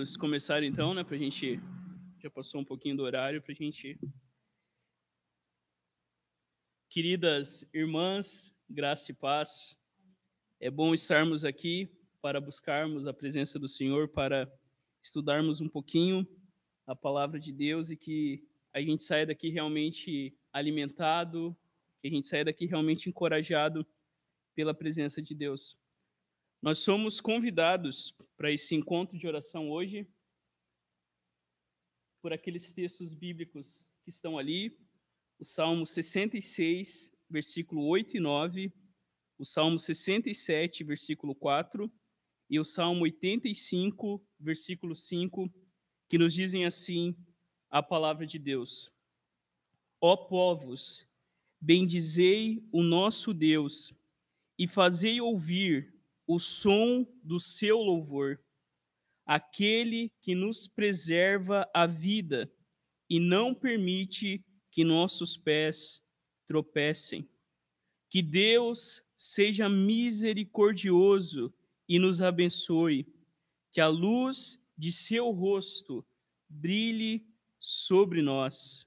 [0.00, 1.04] Vamos começar então, né?
[1.04, 1.60] Para a gente
[2.22, 4.00] já passou um pouquinho do horário para a gente.
[6.88, 9.78] Queridas irmãs, graça e paz.
[10.58, 11.86] É bom estarmos aqui
[12.22, 14.50] para buscarmos a presença do Senhor, para
[15.02, 16.26] estudarmos um pouquinho
[16.86, 21.54] a palavra de Deus e que a gente saia daqui realmente alimentado,
[22.00, 23.86] que a gente saia daqui realmente encorajado
[24.54, 25.78] pela presença de Deus.
[26.62, 30.06] Nós somos convidados para esse encontro de oração hoje
[32.20, 34.78] por aqueles textos bíblicos que estão ali,
[35.38, 38.70] o Salmo 66, versículo 8 e 9,
[39.38, 41.90] o Salmo 67, versículo 4
[42.50, 45.50] e o Salmo 85, versículo 5,
[46.10, 47.16] que nos dizem assim
[47.70, 48.92] a palavra de Deus:
[49.98, 51.08] Ó povos,
[51.58, 53.94] bendizei o nosso Deus
[54.58, 55.98] e fazei ouvir
[56.32, 58.40] o som do seu louvor,
[59.26, 62.48] aquele que nos preserva a vida
[63.08, 66.00] e não permite que nossos pés
[66.46, 67.28] tropecem.
[68.08, 71.52] Que Deus seja misericordioso
[71.88, 73.12] e nos abençoe,
[73.72, 76.06] que a luz de seu rosto
[76.48, 77.26] brilhe
[77.58, 78.86] sobre nós.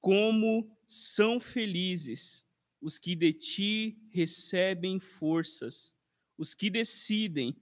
[0.00, 2.44] Como são felizes
[2.80, 5.95] os que de ti recebem forças
[6.38, 7.56] os que decidem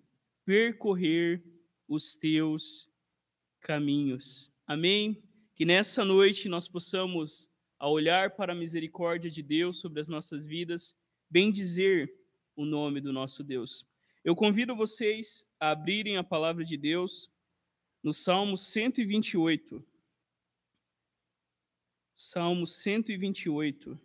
[0.44, 1.42] percorrer
[1.88, 2.88] os teus
[3.60, 4.52] caminhos.
[4.66, 5.22] Amém?
[5.54, 10.44] Que nessa noite nós possamos, ao olhar para a misericórdia de Deus sobre as nossas
[10.44, 10.96] vidas,
[11.30, 12.12] bendizer
[12.56, 13.86] o nome do nosso Deus.
[14.22, 17.30] Eu convido vocês a abrirem a palavra de Deus
[18.02, 19.84] no Salmo 128.
[22.14, 23.98] Salmo 128.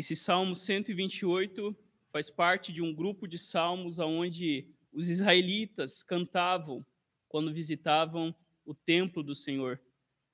[0.00, 1.76] Esse Salmo 128
[2.10, 6.82] faz parte de um grupo de salmos onde os israelitas cantavam
[7.28, 8.34] quando visitavam
[8.64, 9.78] o templo do Senhor.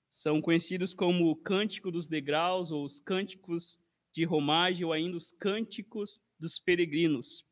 [0.08, 3.80] São conhecidos como o Cântico dos Degraus, ou os Cânticos
[4.12, 7.44] de Romagem, ou ainda os Cânticos dos Peregrinos.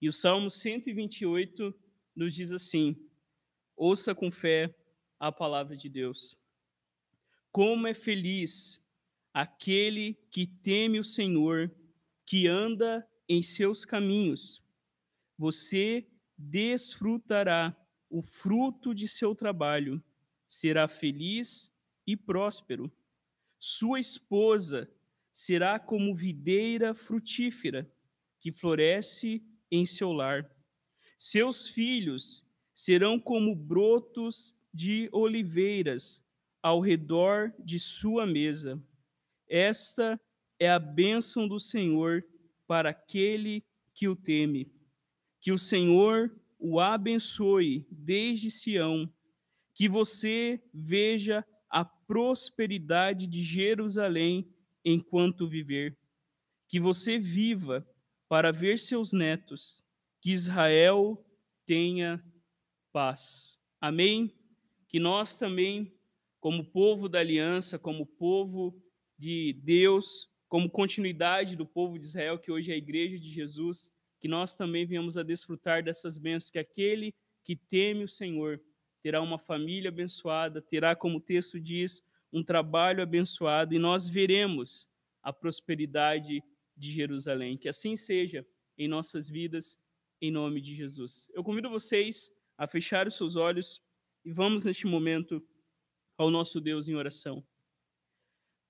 [0.00, 1.74] E o Salmo 128
[2.16, 2.96] nos diz assim:
[3.76, 4.74] Ouça com fé
[5.20, 6.34] a palavra de Deus.
[7.50, 8.81] Como é feliz
[9.32, 11.70] aquele que teme o Senhor,
[12.26, 14.62] que anda em seus caminhos.
[15.38, 16.06] Você
[16.36, 17.76] desfrutará
[18.10, 20.02] o fruto de seu trabalho,
[20.46, 21.72] será feliz
[22.06, 22.92] e próspero.
[23.58, 24.90] Sua esposa
[25.32, 27.90] será como videira frutífera
[28.40, 30.50] que floresce em seu lar.
[31.16, 32.44] Seus filhos
[32.74, 36.24] serão como brotos de oliveiras
[36.62, 38.82] ao redor de sua mesa.
[39.52, 40.18] Esta
[40.58, 42.24] é a bênção do Senhor
[42.66, 44.72] para aquele que o teme.
[45.42, 49.12] Que o Senhor o abençoe desde Sião,
[49.74, 54.50] que você veja a prosperidade de Jerusalém
[54.82, 55.98] enquanto viver.
[56.66, 57.86] Que você viva
[58.30, 59.84] para ver seus netos,
[60.18, 61.22] que Israel
[61.66, 62.24] tenha
[62.90, 63.58] paz.
[63.78, 64.34] Amém?
[64.88, 65.94] Que nós também,
[66.40, 68.81] como povo da aliança, como povo
[69.22, 73.88] de Deus, como continuidade do povo de Israel, que hoje é a igreja de Jesus,
[74.18, 78.60] que nós também venhamos a desfrutar dessas bênçãos, que aquele que teme o Senhor
[79.00, 82.02] terá uma família abençoada, terá, como o texto diz,
[82.32, 84.88] um trabalho abençoado, e nós veremos
[85.22, 86.42] a prosperidade
[86.76, 87.56] de Jerusalém.
[87.56, 88.44] Que assim seja
[88.76, 89.78] em nossas vidas,
[90.20, 91.30] em nome de Jesus.
[91.32, 92.28] Eu convido vocês
[92.58, 93.80] a fechar os seus olhos
[94.24, 95.40] e vamos, neste momento,
[96.18, 97.44] ao nosso Deus em oração.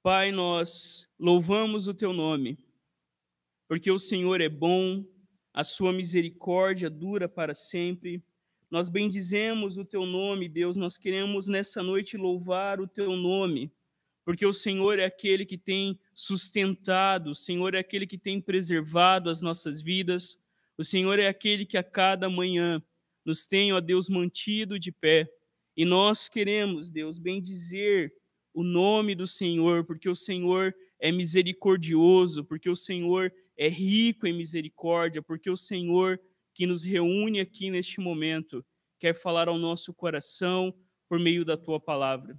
[0.02, 2.58] Pai, nós louvamos o teu nome,
[3.68, 5.04] porque o Senhor é bom,
[5.54, 8.20] a sua misericórdia dura para sempre.
[8.68, 13.70] Nós bendizemos o teu nome, Deus, nós queremos nessa noite louvar o teu nome,
[14.24, 19.30] porque o Senhor é aquele que tem sustentado, o Senhor é aquele que tem preservado
[19.30, 20.36] as nossas vidas,
[20.76, 22.82] o Senhor é aquele que a cada manhã
[23.24, 25.32] nos tem, ó Deus, mantido de pé.
[25.76, 28.12] E nós queremos, Deus, bendizer
[28.54, 34.32] o nome do Senhor, porque o Senhor é misericordioso, porque o Senhor é rico em
[34.32, 36.20] misericórdia, porque o Senhor
[36.54, 38.64] que nos reúne aqui neste momento
[38.98, 40.74] quer falar ao nosso coração
[41.08, 42.38] por meio da tua palavra.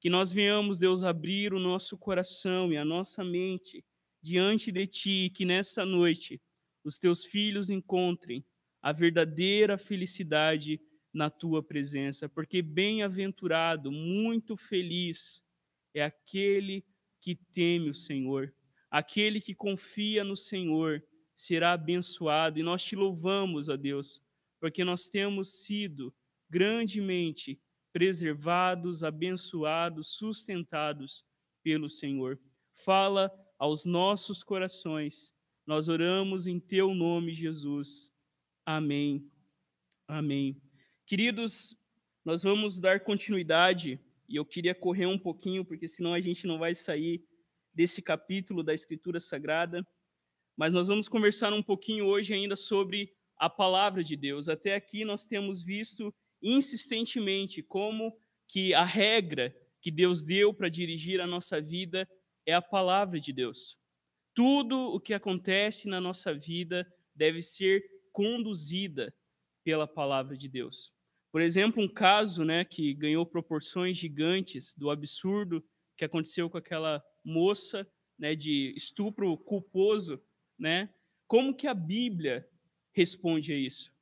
[0.00, 3.84] Que nós venhamos, Deus, abrir o nosso coração e a nossa mente
[4.22, 6.40] diante de ti, que nessa noite
[6.82, 8.44] os teus filhos encontrem
[8.82, 10.80] a verdadeira felicidade
[11.12, 15.42] na tua presença, porque bem-aventurado, muito feliz
[15.94, 16.84] é aquele
[17.20, 18.54] que teme o Senhor.
[18.90, 21.02] Aquele que confia no Senhor
[21.34, 22.58] será abençoado.
[22.58, 24.22] E nós te louvamos, ó Deus,
[24.58, 26.14] porque nós temos sido
[26.48, 27.60] grandemente
[27.92, 31.24] preservados, abençoados, sustentados
[31.62, 32.38] pelo Senhor.
[32.74, 35.34] Fala aos nossos corações.
[35.66, 38.12] Nós oramos em teu nome, Jesus.
[38.64, 39.30] Amém.
[40.06, 40.60] Amém.
[41.06, 41.76] Queridos,
[42.24, 46.56] nós vamos dar continuidade e eu queria correr um pouquinho, porque senão a gente não
[46.56, 47.20] vai sair
[47.74, 49.84] desse capítulo da Escritura Sagrada.
[50.56, 54.48] Mas nós vamos conversar um pouquinho hoje ainda sobre a palavra de Deus.
[54.48, 58.16] Até aqui nós temos visto insistentemente como
[58.46, 62.08] que a regra que Deus deu para dirigir a nossa vida
[62.46, 63.76] é a palavra de Deus.
[64.32, 66.86] Tudo o que acontece na nossa vida
[67.16, 69.12] deve ser conduzida
[69.64, 70.92] pela palavra de Deus.
[71.32, 75.64] Por exemplo, um caso né, que ganhou proporções gigantes do absurdo
[75.96, 77.86] que aconteceu com aquela moça
[78.18, 80.20] né, de estupro culposo,
[80.58, 80.92] né?
[81.26, 82.48] Como que a Bíblia
[82.92, 83.92] responde a isso?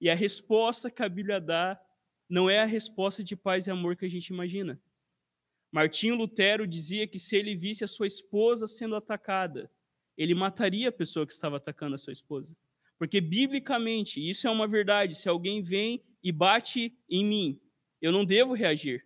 [0.00, 1.80] E a resposta que a Bíblia dá
[2.28, 4.80] não é a resposta de paz e amor que a gente imagina.
[5.70, 9.70] Martinho Lutero dizia que se ele visse a sua esposa sendo atacada,
[10.16, 12.56] ele mataria a pessoa que estava atacando a sua esposa.
[13.02, 15.16] Porque, biblicamente, isso é uma verdade.
[15.16, 17.60] Se alguém vem e bate em mim,
[18.00, 19.04] eu não devo reagir.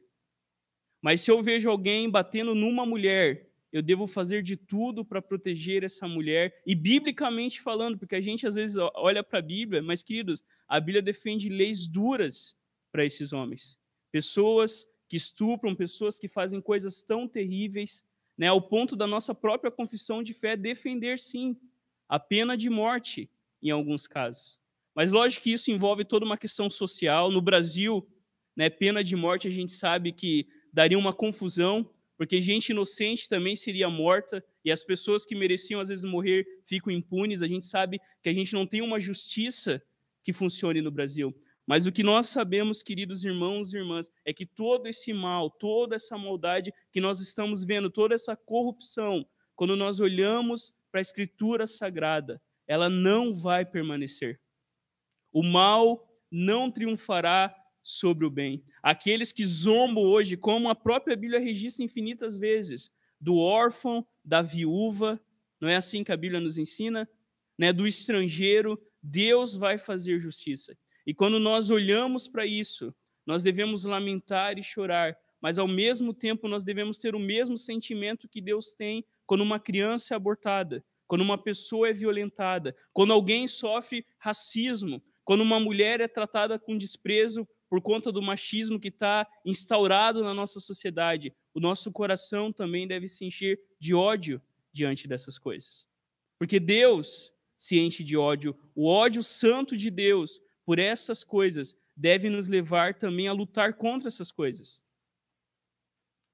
[1.00, 5.82] Mas se eu vejo alguém batendo numa mulher, eu devo fazer de tudo para proteger
[5.82, 6.60] essa mulher.
[6.66, 10.78] E biblicamente falando, porque a gente às vezes olha para a Bíblia, mas queridos, a
[10.78, 12.54] Bíblia defende leis duras
[12.92, 13.78] para esses homens.
[14.12, 18.04] Pessoas que estupram, pessoas que fazem coisas tão terríveis,
[18.36, 21.56] né, ao ponto da nossa própria confissão de fé defender, sim,
[22.06, 23.30] a pena de morte
[23.62, 24.58] em alguns casos.
[24.94, 27.30] Mas lógico que isso envolve toda uma questão social.
[27.30, 28.06] No Brasil,
[28.56, 33.54] né, pena de morte a gente sabe que daria uma confusão, porque gente inocente também
[33.54, 37.42] seria morta e as pessoas que mereciam às vezes morrer ficam impunes.
[37.42, 39.82] A gente sabe que a gente não tem uma justiça
[40.22, 41.34] que funcione no Brasil.
[41.66, 45.96] Mas o que nós sabemos, queridos irmãos e irmãs, é que todo esse mal, toda
[45.96, 51.66] essa maldade que nós estamos vendo, toda essa corrupção, quando nós olhamos para a Escritura
[51.66, 54.40] Sagrada, ela não vai permanecer.
[55.32, 58.64] O mal não triunfará sobre o bem.
[58.82, 62.90] Aqueles que zombam hoje, como a própria Bíblia registra infinitas vezes,
[63.20, 65.20] do órfão, da viúva,
[65.60, 67.08] não é assim que a Bíblia nos ensina?
[67.58, 67.72] Né?
[67.72, 70.76] Do estrangeiro, Deus vai fazer justiça.
[71.06, 76.48] E quando nós olhamos para isso, nós devemos lamentar e chorar, mas ao mesmo tempo
[76.48, 81.22] nós devemos ter o mesmo sentimento que Deus tem quando uma criança é abortada, quando
[81.22, 87.46] uma pessoa é violentada, quando alguém sofre racismo, quando uma mulher é tratada com desprezo
[87.68, 91.34] por conta do machismo que está instaurado na nossa sociedade.
[91.52, 94.40] O nosso coração também deve se encher de ódio
[94.72, 95.86] diante dessas coisas.
[96.38, 102.28] Porque Deus se enche de ódio, o ódio santo de Deus por essas coisas deve
[102.28, 104.82] nos levar também a lutar contra essas coisas,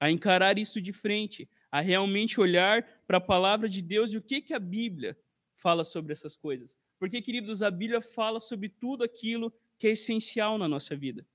[0.01, 4.23] a encarar isso de frente, a realmente olhar para a palavra de Deus e o
[4.23, 5.19] que, que a Bíblia
[5.57, 6.77] fala sobre essas coisas.
[6.99, 11.27] Porque, queridos, a Bíblia fala sobre tudo aquilo que é essencial na nossa vida.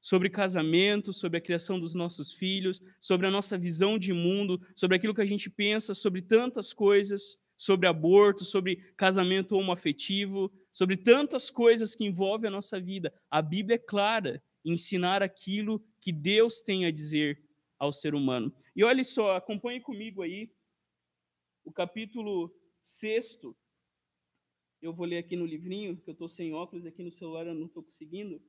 [0.00, 4.96] Sobre casamento, sobre a criação dos nossos filhos, sobre a nossa visão de mundo, sobre
[4.96, 11.50] aquilo que a gente pensa, sobre tantas coisas, sobre aborto, sobre casamento homoafetivo, sobre tantas
[11.50, 13.12] coisas que envolvem a nossa vida.
[13.30, 17.42] A Bíblia é clara em ensinar aquilo que Deus tem a dizer
[17.78, 18.54] ao ser humano.
[18.74, 20.50] E olhe só, acompanhe comigo aí
[21.64, 23.40] o capítulo 6.
[24.80, 27.54] Eu vou ler aqui no livrinho, que eu estou sem óculos, aqui no celular eu
[27.54, 28.42] não estou conseguindo.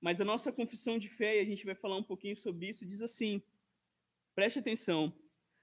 [0.00, 2.86] Mas a nossa confissão de fé, e a gente vai falar um pouquinho sobre isso,
[2.86, 3.42] diz assim:
[4.34, 5.12] preste atenção.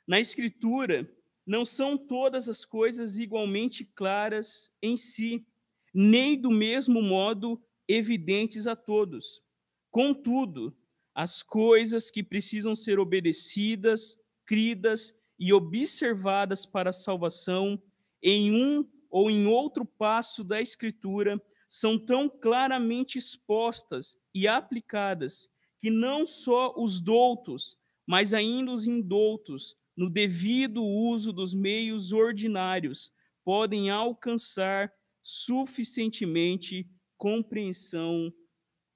[0.07, 1.09] Na Escritura,
[1.45, 5.45] não são todas as coisas igualmente claras em si,
[5.93, 9.43] nem do mesmo modo evidentes a todos.
[9.91, 10.75] Contudo,
[11.13, 17.81] as coisas que precisam ser obedecidas, cridas e observadas para a salvação
[18.21, 25.89] em um ou em outro passo da Escritura são tão claramente expostas e aplicadas que
[25.89, 27.77] não só os doutos,
[28.07, 33.11] mas ainda os indoutos, no devido uso dos meios ordinários,
[33.43, 34.91] podem alcançar
[35.21, 38.33] suficientemente compreensão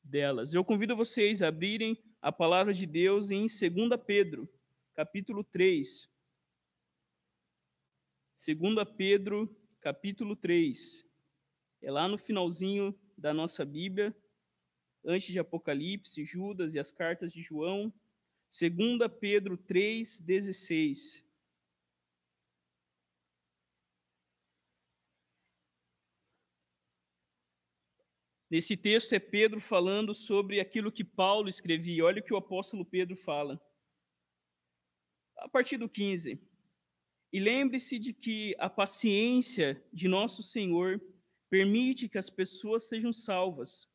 [0.03, 0.53] delas.
[0.53, 4.49] Eu convido vocês a abrirem a palavra de Deus em 2 Pedro,
[4.93, 6.09] capítulo 3.
[8.35, 8.57] 2
[8.95, 11.05] Pedro, capítulo 3.
[11.81, 14.15] É lá no finalzinho da nossa Bíblia,
[15.05, 17.93] antes de Apocalipse, Judas e as cartas de João.
[18.49, 21.23] 2 Pedro 3,16.
[28.49, 32.05] Nesse texto é Pedro falando sobre aquilo que Paulo escrevia.
[32.05, 33.61] Olha o que o apóstolo Pedro fala.
[35.37, 36.39] A partir do 15.
[37.33, 41.01] E lembre-se de que a paciência de nosso Senhor
[41.49, 43.89] permite que as pessoas sejam salvas.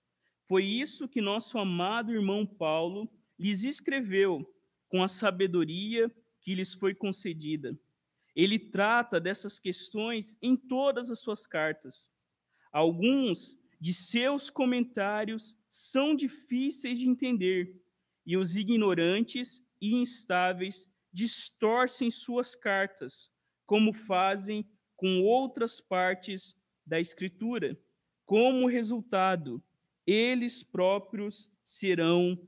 [0.46, 4.46] Foi isso que nosso amado irmão Paulo lhes escreveu
[4.88, 7.78] com a sabedoria que lhes foi concedida.
[8.36, 12.10] Ele trata dessas questões em todas as suas cartas.
[12.70, 17.82] Alguns de seus comentários são difíceis de entender,
[18.24, 23.28] e os ignorantes e instáveis distorcem suas cartas,
[23.66, 27.76] como fazem com outras partes da Escritura.
[28.24, 29.60] Como resultado,
[30.06, 32.38] eles próprios serão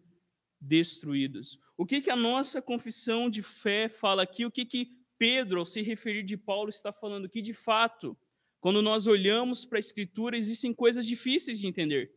[0.61, 1.59] destruídos.
[1.77, 4.47] O que, que a nossa confissão de fé fala aqui?
[4.47, 7.29] O que, que Pedro, ao se referir de Paulo, está falando?
[7.29, 8.17] Que de fato
[8.65, 12.11] quando nós olhamos para a Escritura, existem coisas difíceis de entender.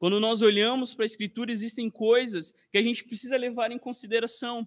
[0.00, 4.66] Quando nós olhamos para a Escritura, existem coisas que a gente precisa levar em consideração.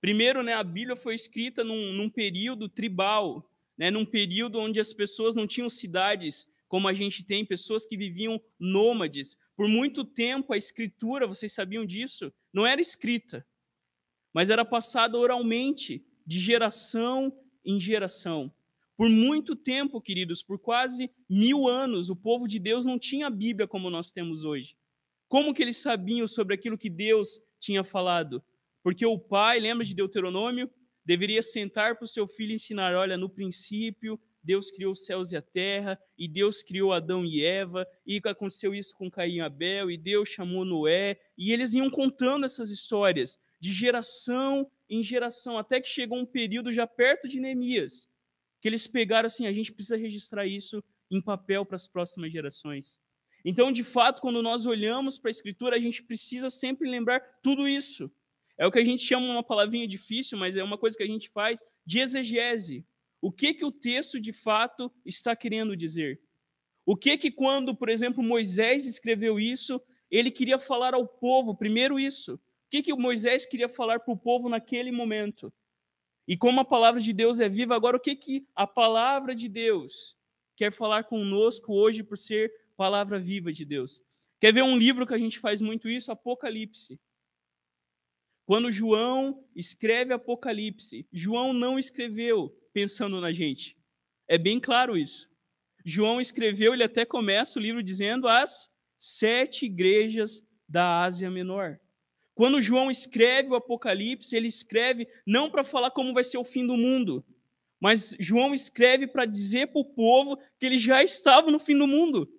[0.00, 3.48] Primeiro, né, a Bíblia foi escrita num, num período tribal,
[3.78, 7.96] né, num período onde as pessoas não tinham cidades como a gente tem, pessoas que
[7.96, 9.38] viviam nômades.
[9.54, 13.46] Por muito tempo, a Escritura, vocês sabiam disso, não era escrita,
[14.34, 17.32] mas era passada oralmente, de geração
[17.64, 18.52] em geração.
[18.96, 23.30] Por muito tempo, queridos, por quase mil anos, o povo de Deus não tinha a
[23.30, 24.76] Bíblia como nós temos hoje.
[25.28, 28.42] Como que eles sabiam sobre aquilo que Deus tinha falado?
[28.82, 30.70] Porque o pai, lembra de Deuteronômio?
[31.04, 35.32] Deveria sentar para o seu filho e ensinar: olha, no princípio, Deus criou os céus
[35.32, 39.40] e a terra, e Deus criou Adão e Eva, e aconteceu isso com Caim e
[39.40, 45.58] Abel, e Deus chamou Noé, e eles iam contando essas histórias de geração em geração,
[45.58, 48.08] até que chegou um período já perto de Neemias,
[48.66, 52.98] que eles pegaram assim, a gente precisa registrar isso em papel para as próximas gerações.
[53.44, 57.68] Então, de fato, quando nós olhamos para a Escritura, a gente precisa sempre lembrar tudo
[57.68, 58.10] isso.
[58.58, 61.06] É o que a gente chama uma palavrinha difícil, mas é uma coisa que a
[61.06, 62.84] gente faz de exegese.
[63.20, 66.20] O que que o texto de fato está querendo dizer?
[66.84, 69.80] O que que quando, por exemplo, Moisés escreveu isso,
[70.10, 72.34] ele queria falar ao povo primeiro isso?
[72.34, 75.52] O que que Moisés queria falar para o povo naquele momento?
[76.26, 79.48] E como a palavra de Deus é viva, agora o que, que a palavra de
[79.48, 80.16] Deus
[80.56, 84.02] quer falar conosco hoje por ser palavra viva de Deus?
[84.40, 86.10] Quer ver um livro que a gente faz muito isso?
[86.10, 87.00] Apocalipse.
[88.44, 93.76] Quando João escreve Apocalipse, João não escreveu pensando na gente.
[94.28, 95.28] É bem claro isso.
[95.84, 98.68] João escreveu, ele até começa o livro dizendo as
[98.98, 101.78] sete igrejas da Ásia Menor.
[102.36, 106.66] Quando João escreve o Apocalipse, ele escreve não para falar como vai ser o fim
[106.66, 107.24] do mundo,
[107.80, 111.86] mas João escreve para dizer para o povo que eles já estavam no fim do
[111.86, 112.30] mundo,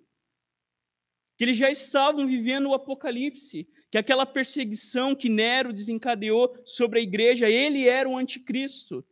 [1.36, 7.02] que eles já estavam vivendo o Apocalipse, que aquela perseguição que Nero desencadeou sobre a
[7.02, 9.04] igreja, ele era o anticristo.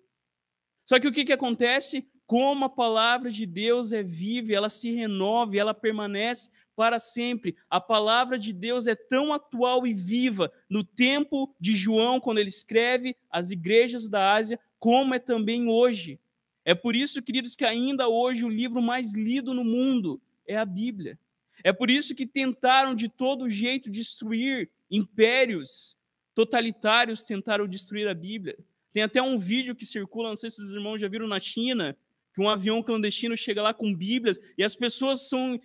[0.85, 2.09] Só que o que, que acontece?
[2.29, 7.57] Como a palavra de Deus é viva, ela se renova, ela permanece para sempre.
[7.69, 12.51] A palavra de Deus é tão atual e viva no tempo de João, quando ele
[12.51, 16.21] escreve as igrejas da Ásia, como é também hoje.
[16.65, 20.65] É por isso, queridos, que ainda hoje o livro mais lido no mundo é a
[20.65, 21.19] Bíblia.
[21.65, 25.97] É por isso que tentaram de todo jeito destruir impérios
[26.35, 28.57] totalitários, tentaram destruir a Bíblia.
[28.93, 31.97] Tem até um vídeo que circula, não sei se os irmãos já viram na China,
[32.35, 35.59] que um avião clandestino chega lá com Bíblias e as pessoas são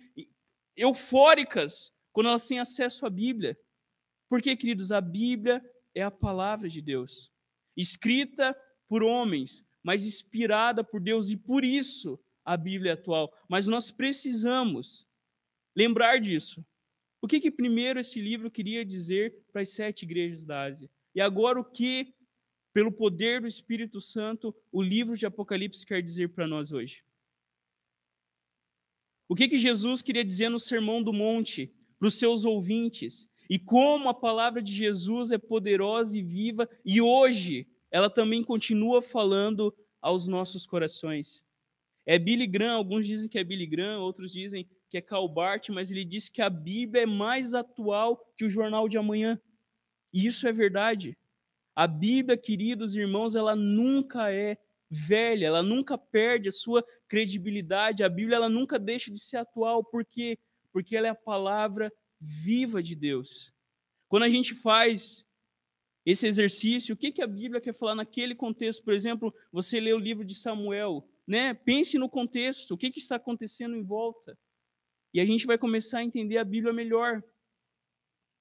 [0.76, 3.58] eufóricas quando elas têm acesso à Bíblia.
[4.28, 5.62] Porque, queridos, a Bíblia
[5.94, 7.30] é a palavra de Deus,
[7.76, 8.56] escrita
[8.88, 13.32] por homens, mas inspirada por Deus, e por isso a Bíblia é atual.
[13.48, 15.06] Mas nós precisamos
[15.76, 16.64] lembrar disso.
[17.20, 20.90] O que, que primeiro esse livro queria dizer para as sete igrejas da Ásia?
[21.14, 22.14] E agora o que,
[22.72, 27.04] pelo poder do Espírito Santo, o livro de Apocalipse quer dizer para nós hoje?
[29.32, 33.26] O que, que Jesus queria dizer no Sermão do Monte para os seus ouvintes?
[33.48, 39.00] E como a palavra de Jesus é poderosa e viva, e hoje ela também continua
[39.00, 41.42] falando aos nossos corações.
[42.04, 45.70] É Billy Graham, alguns dizem que é Billy Graham, outros dizem que é Karl Barth,
[45.70, 49.40] mas ele diz que a Bíblia é mais atual que o jornal de amanhã.
[50.12, 51.16] E isso é verdade.
[51.74, 54.58] A Bíblia, queridos irmãos, ela nunca é
[54.92, 58.04] velha, ela nunca perde a sua credibilidade.
[58.04, 60.38] A Bíblia ela nunca deixa de ser atual, por quê?
[60.70, 63.52] Porque ela é a palavra viva de Deus.
[64.08, 65.26] Quando a gente faz
[66.04, 68.82] esse exercício, o que, que a Bíblia quer falar naquele contexto.
[68.82, 71.54] Por exemplo, você lê o livro de Samuel, né?
[71.54, 74.36] pense no contexto, o que, que está acontecendo em volta.
[75.14, 77.22] E a gente vai começar a entender a Bíblia melhor.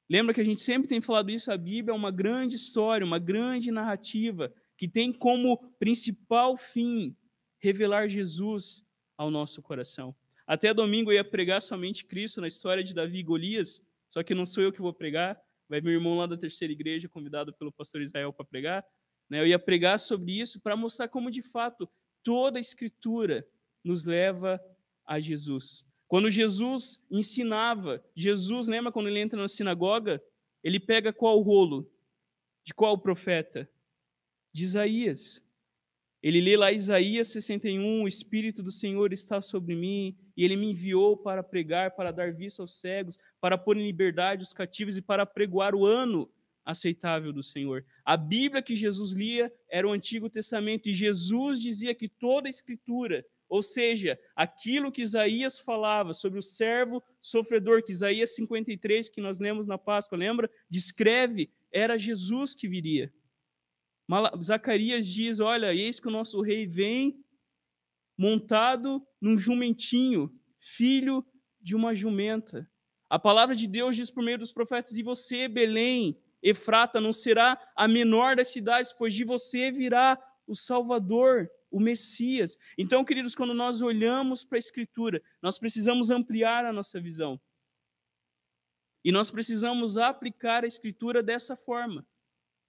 [0.10, 1.51] Lembra que a gente sempre tem falado isso?
[1.51, 7.15] A Bíblia é uma grande história, uma grande narrativa, que tem como principal fim
[7.59, 8.83] revelar Jesus
[9.15, 10.15] ao nosso coração.
[10.47, 14.33] Até domingo eu ia pregar somente Cristo na história de Davi e Golias, só que
[14.33, 17.71] não sou eu que vou pregar, vai meu irmão lá da terceira igreja, convidado pelo
[17.71, 18.83] pastor Israel para pregar.
[19.29, 19.41] Né?
[19.41, 21.88] Eu ia pregar sobre isso para mostrar como, de fato,
[22.23, 23.47] toda a Escritura
[23.83, 24.59] nos leva
[25.05, 25.85] a Jesus.
[26.07, 30.19] Quando Jesus ensinava, Jesus, lembra quando ele entra na sinagoga?
[30.63, 31.88] Ele pega qual rolo?
[32.63, 33.69] De qual profeta?
[34.53, 35.41] De Isaías.
[36.22, 40.70] Ele lê lá Isaías 61, o Espírito do Senhor está sobre mim, e ele me
[40.70, 45.01] enviou para pregar, para dar vista aos cegos, para pôr em liberdade os cativos e
[45.01, 46.29] para pregoar o ano
[46.63, 47.84] aceitável do Senhor.
[48.05, 52.51] A Bíblia que Jesus lia era o Antigo Testamento, e Jesus dizia que toda a
[52.51, 59.20] Escritura, ou seja, aquilo que Isaías falava sobre o servo sofredor, que Isaías 53, que
[59.20, 60.50] nós lemos na Páscoa, lembra?
[60.70, 63.12] Descreve, era Jesus que viria.
[64.44, 67.24] Zacarias diz: Olha, eis que o nosso rei vem
[68.18, 71.25] montado num jumentinho, filho
[71.60, 72.70] de uma jumenta.
[73.10, 77.60] A palavra de Deus diz por meio dos profetas: E você, Belém, Efrata, não será
[77.75, 82.58] a menor das cidades, pois de você virá o Salvador, o Messias.
[82.77, 87.39] Então, queridos, quando nós olhamos para a Escritura, nós precisamos ampliar a nossa visão.
[89.03, 92.06] E nós precisamos aplicar a Escritura dessa forma.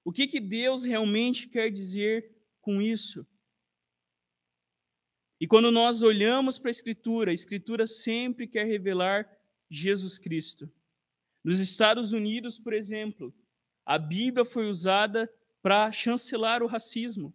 [0.04, 3.26] O que, que Deus realmente quer dizer com isso?
[5.40, 9.28] E quando nós olhamos para a Escritura, a Escritura sempre quer revelar
[9.71, 10.71] Jesus Cristo.
[11.43, 13.34] Nos Estados Unidos, por exemplo,
[13.84, 17.34] a Bíblia foi usada para chancelar o racismo.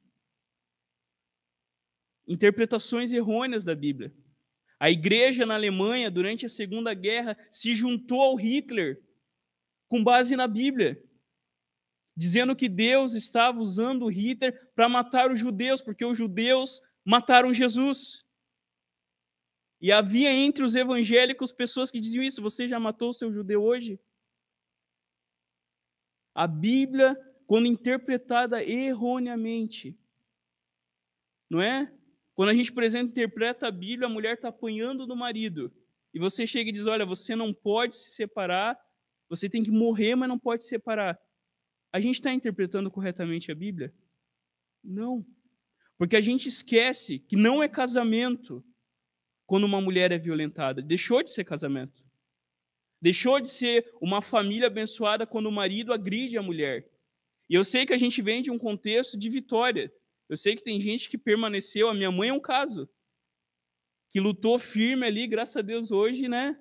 [2.27, 4.13] Interpretações errôneas da Bíblia.
[4.79, 9.01] A igreja na Alemanha, durante a Segunda Guerra, se juntou ao Hitler
[9.87, 11.01] com base na Bíblia
[12.17, 18.25] dizendo que Deus estava usando Hitler para matar os judeus, porque os judeus mataram Jesus.
[19.79, 23.63] E havia entre os evangélicos pessoas que diziam isso: você já matou o seu judeu
[23.63, 23.99] hoje?
[26.33, 29.95] A Bíblia, quando interpretada erroneamente,
[31.47, 31.91] não é?
[32.33, 35.71] Quando a gente, por exemplo, interpreta a Bíblia, a mulher está apanhando do marido.
[36.11, 38.75] E você chega e diz: olha, você não pode se separar,
[39.29, 41.19] você tem que morrer, mas não pode se separar.
[41.91, 43.93] A gente está interpretando corretamente a Bíblia?
[44.83, 45.25] Não.
[45.97, 48.63] Porque a gente esquece que não é casamento
[49.45, 50.81] quando uma mulher é violentada.
[50.81, 52.05] Deixou de ser casamento.
[53.01, 56.89] Deixou de ser uma família abençoada quando o marido agride a mulher.
[57.49, 59.91] E eu sei que a gente vem de um contexto de vitória.
[60.27, 62.89] Eu sei que tem gente que permaneceu, a minha mãe é um caso,
[64.09, 66.59] que lutou firme ali, graças a Deus, hoje, né?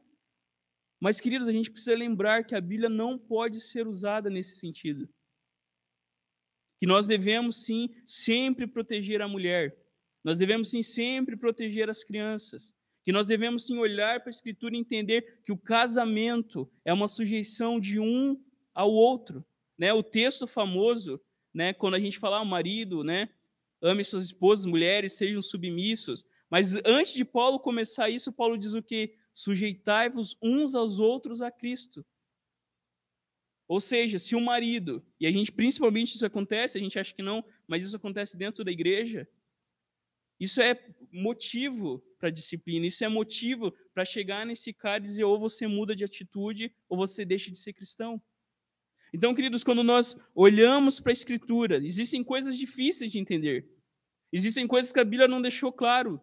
[1.01, 5.09] Mas, queridos, a gente precisa lembrar que a Bíblia não pode ser usada nesse sentido
[6.79, 9.77] que nós devemos sim sempre proteger a mulher,
[10.23, 14.75] nós devemos sim sempre proteger as crianças, que nós devemos sim olhar para a Escritura
[14.75, 18.37] e entender que o casamento é uma sujeição de um
[18.75, 19.45] ao outro.
[19.79, 19.93] Né?
[19.93, 21.21] O texto famoso,
[21.55, 23.29] né, quando a gente fala, ah, o marido, né,
[23.81, 26.27] ame suas esposas, mulheres, sejam submissos.
[26.51, 29.15] Mas antes de Paulo começar isso, Paulo diz o que?
[29.33, 32.05] Sujeitai-vos uns aos outros a Cristo.
[33.69, 37.23] Ou seja, se o marido, e a gente principalmente isso acontece, a gente acha que
[37.23, 39.29] não, mas isso acontece dentro da igreja,
[40.39, 40.79] isso é
[41.11, 45.97] motivo para disciplina, isso é motivo para chegar nesse cara e dizer ou você muda
[45.97, 48.21] de atitude ou você deixa de ser cristão.
[49.13, 53.67] Então, queridos, quando nós olhamos para a Escritura, existem coisas difíceis de entender.
[54.31, 56.21] Existem coisas que a Bíblia não deixou claro.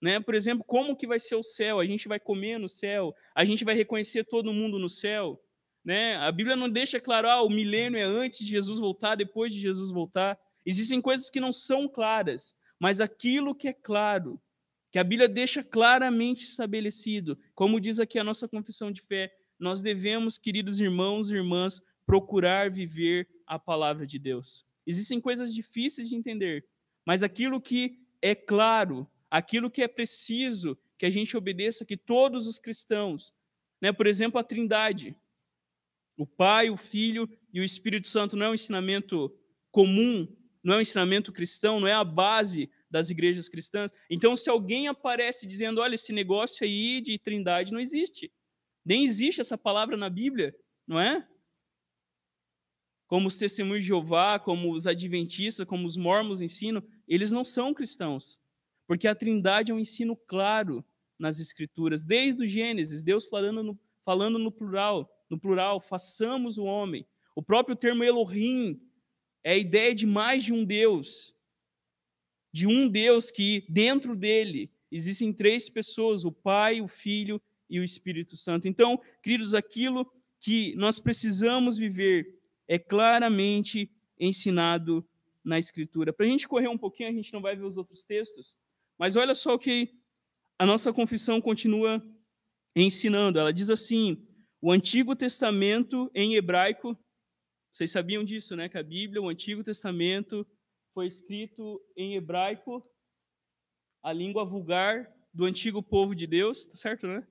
[0.00, 0.20] Né?
[0.20, 1.80] Por exemplo, como que vai ser o céu?
[1.80, 3.14] A gente vai comer no céu?
[3.34, 5.42] A gente vai reconhecer todo mundo no céu?
[5.84, 6.16] Né?
[6.16, 9.60] A Bíblia não deixa claro, ah, o milênio é antes de Jesus voltar, depois de
[9.60, 10.38] Jesus voltar.
[10.64, 14.40] Existem coisas que não são claras, mas aquilo que é claro,
[14.92, 19.80] que a Bíblia deixa claramente estabelecido, como diz aqui a nossa confissão de fé, nós
[19.80, 24.64] devemos, queridos irmãos e irmãs, procurar viver a palavra de Deus.
[24.86, 26.64] Existem coisas difíceis de entender,
[27.04, 32.46] mas aquilo que é claro, aquilo que é preciso que a gente obedeça, que todos
[32.46, 33.32] os cristãos,
[33.80, 35.16] né, por exemplo, a Trindade,
[36.16, 39.32] o Pai, o Filho e o Espírito Santo não é um ensinamento
[39.70, 40.26] comum,
[40.62, 43.90] não é um ensinamento cristão, não é a base das igrejas cristãs.
[44.10, 48.32] Então, se alguém aparece dizendo, olha, esse negócio aí de trindade não existe.
[48.84, 50.54] Nem existe essa palavra na Bíblia,
[50.86, 51.26] não é?
[53.12, 57.74] como os testemunhos de Jeová, como os adventistas, como os mormons ensinam, eles não são
[57.74, 58.40] cristãos.
[58.86, 60.82] Porque a Trindade é um ensino claro
[61.18, 66.64] nas Escrituras, desde o Gênesis, Deus falando no, falando no plural, no plural, façamos o
[66.64, 67.06] homem.
[67.34, 68.78] O próprio termo Elohim
[69.42, 71.34] é a ideia de mais de um Deus,
[72.52, 77.84] de um Deus que dentro dele existem três pessoas: o Pai, o Filho e o
[77.84, 78.68] Espírito Santo.
[78.68, 80.06] Então, queridos, aquilo
[80.38, 83.90] que nós precisamos viver é claramente
[84.20, 85.02] ensinado
[85.42, 86.12] na Escritura.
[86.12, 88.58] Para a gente correr um pouquinho, a gente não vai ver os outros textos,
[88.98, 89.94] mas olha só o que
[90.58, 92.06] a nossa confissão continua
[92.76, 93.38] ensinando.
[93.38, 94.22] Ela diz assim:
[94.62, 96.96] o Antigo Testamento em hebraico,
[97.72, 98.68] vocês sabiam disso, né?
[98.68, 100.46] Que a Bíblia, o Antigo Testamento,
[100.94, 102.80] foi escrito em hebraico,
[104.04, 107.26] a língua vulgar do antigo povo de Deus, tá certo, né?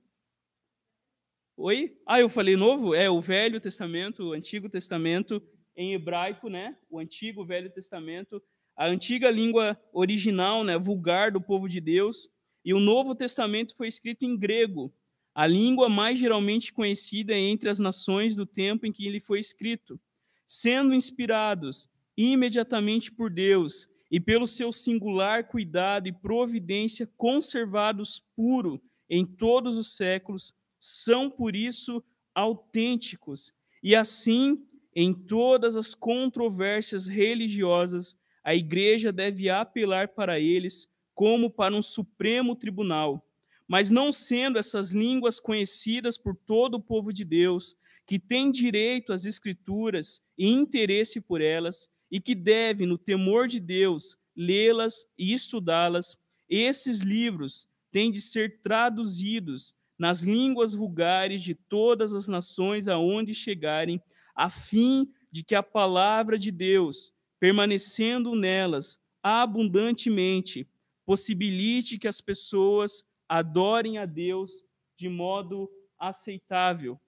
[1.56, 1.98] Oi?
[2.06, 2.94] Ah, eu falei novo?
[2.94, 5.42] É o Velho Testamento, o Antigo Testamento
[5.74, 6.76] em hebraico, né?
[6.90, 8.42] O Antigo, Velho Testamento,
[8.76, 12.28] a antiga língua original, né, vulgar do povo de Deus,
[12.64, 14.94] e o Novo Testamento foi escrito em grego,
[15.34, 19.98] a língua mais geralmente conhecida entre as nações do tempo em que ele foi escrito,
[20.46, 29.24] sendo inspirados imediatamente por Deus e pelo seu singular cuidado e providência conservados puro em
[29.24, 32.02] todos os séculos, são por isso
[32.34, 33.52] autênticos.
[33.82, 41.74] E assim, em todas as controvérsias religiosas, a igreja deve apelar para eles como para
[41.74, 43.26] um supremo tribunal.
[43.66, 49.12] Mas não sendo essas línguas conhecidas por todo o povo de Deus, que tem direito
[49.12, 55.32] às escrituras e interesse por elas, e que deve, no temor de Deus, lê-las e
[55.32, 63.34] estudá-las, esses livros têm de ser traduzidos nas línguas vulgares de todas as nações aonde
[63.34, 64.02] chegarem,
[64.34, 70.66] a fim de que a palavra de Deus, permanecendo nelas abundantemente,
[71.06, 74.64] possibilite que as pessoas adorem a Deus
[74.96, 77.00] de modo aceitável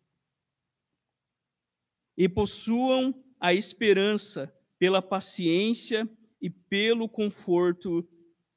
[2.17, 6.09] e possuam a esperança pela paciência
[6.41, 8.09] e pelo conforto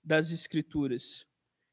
[0.04, 1.26] das Escrituras.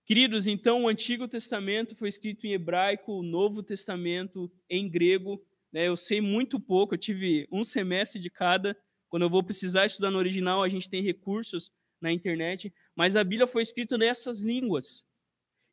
[0.07, 5.42] Queridos, então o Antigo Testamento foi escrito em hebraico, o Novo Testamento em grego.
[5.73, 5.88] Né?
[5.88, 8.77] Eu sei muito pouco, eu tive um semestre de cada.
[9.09, 11.70] Quando eu vou precisar estudar no original, a gente tem recursos
[12.01, 15.05] na internet, mas a Bíblia foi escrita nessas línguas.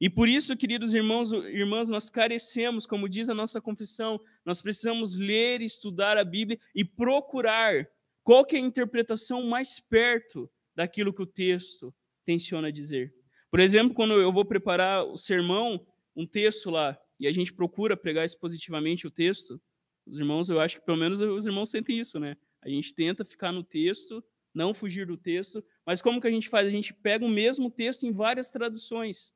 [0.01, 5.15] E por isso, queridos irmãos irmãs, nós carecemos, como diz a nossa confissão, nós precisamos
[5.15, 7.87] ler estudar a Bíblia e procurar
[8.23, 11.93] qual é a interpretação mais perto daquilo que o texto
[12.25, 13.13] tenciona dizer.
[13.51, 15.85] Por exemplo, quando eu vou preparar o sermão,
[16.15, 19.61] um texto lá, e a gente procura pregar expositivamente o texto,
[20.07, 22.35] os irmãos, eu acho que pelo menos os irmãos sentem isso, né?
[22.63, 26.49] A gente tenta ficar no texto, não fugir do texto, mas como que a gente
[26.49, 26.65] faz?
[26.65, 29.31] A gente pega o mesmo texto em várias traduções.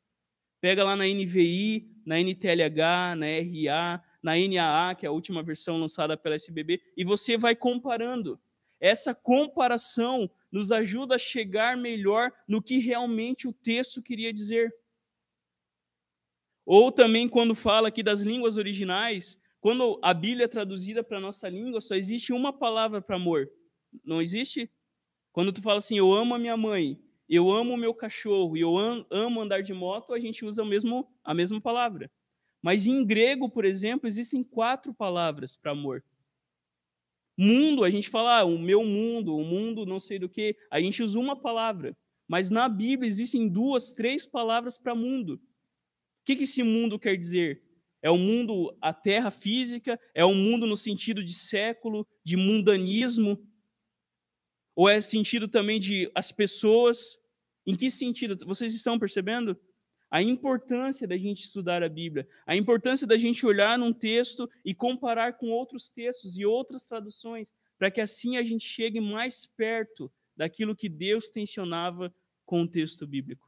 [0.66, 5.78] Pega lá na NVI, na NTLH, na RA, na NAA, que é a última versão
[5.78, 8.42] lançada pela SBB, e você vai comparando.
[8.80, 14.76] Essa comparação nos ajuda a chegar melhor no que realmente o texto queria dizer.
[16.66, 21.22] Ou também, quando fala aqui das línguas originais, quando a Bíblia é traduzida para a
[21.22, 23.48] nossa língua, só existe uma palavra para amor.
[24.04, 24.68] Não existe?
[25.32, 28.62] Quando tu fala assim, eu amo a minha mãe, eu amo o meu cachorro e
[28.62, 32.12] eu amo andar de moto, a gente usa mesmo, a mesma palavra.
[32.62, 36.04] Mas em grego, por exemplo, existem quatro palavras para amor.
[37.38, 40.80] Mundo, a gente fala ah, o meu mundo, o mundo não sei do que, a
[40.80, 41.96] gente usa uma palavra.
[42.28, 45.36] Mas na Bíblia existem duas, três palavras para mundo.
[45.36, 45.40] O
[46.26, 47.62] que esse mundo quer dizer?
[48.02, 50.00] É o mundo, a terra física?
[50.14, 53.40] É o mundo no sentido de século, de mundanismo?
[54.76, 57.18] Ou é sentido também de as pessoas?
[57.66, 58.38] Em que sentido?
[58.46, 59.58] Vocês estão percebendo?
[60.16, 64.74] a importância da gente estudar a Bíblia, a importância da gente olhar num texto e
[64.74, 70.10] comparar com outros textos e outras traduções, para que assim a gente chegue mais perto
[70.34, 72.14] daquilo que Deus tensionava
[72.46, 73.46] com o texto bíblico.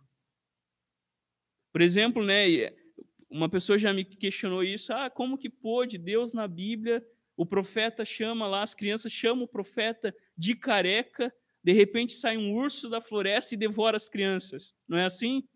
[1.71, 2.45] Por exemplo, né,
[3.29, 7.05] uma pessoa já me questionou isso, ah, como que pôde Deus na Bíblia,
[7.37, 11.31] o profeta chama lá, as crianças chamam o profeta de careca,
[11.63, 14.73] de repente sai um urso da floresta e devora as crianças.
[14.87, 15.47] Não é assim?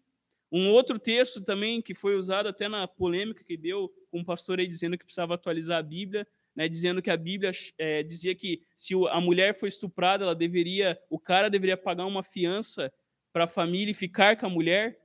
[0.51, 4.59] Um outro texto também que foi usado até na polêmica que deu com um pastor
[4.59, 8.61] aí dizendo que precisava atualizar a Bíblia, né, dizendo que a Bíblia é, dizia que
[8.75, 12.93] se a mulher foi estuprada, ela deveria, o cara deveria pagar uma fiança
[13.31, 14.99] para a família e ficar com a mulher.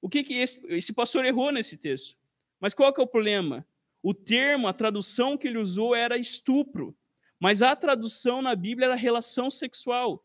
[0.00, 2.16] O que que esse, esse pastor errou nesse texto?
[2.60, 3.66] Mas qual que é o problema?
[4.02, 6.96] O termo, a tradução que ele usou era estupro.
[7.38, 10.24] Mas a tradução na Bíblia era relação sexual.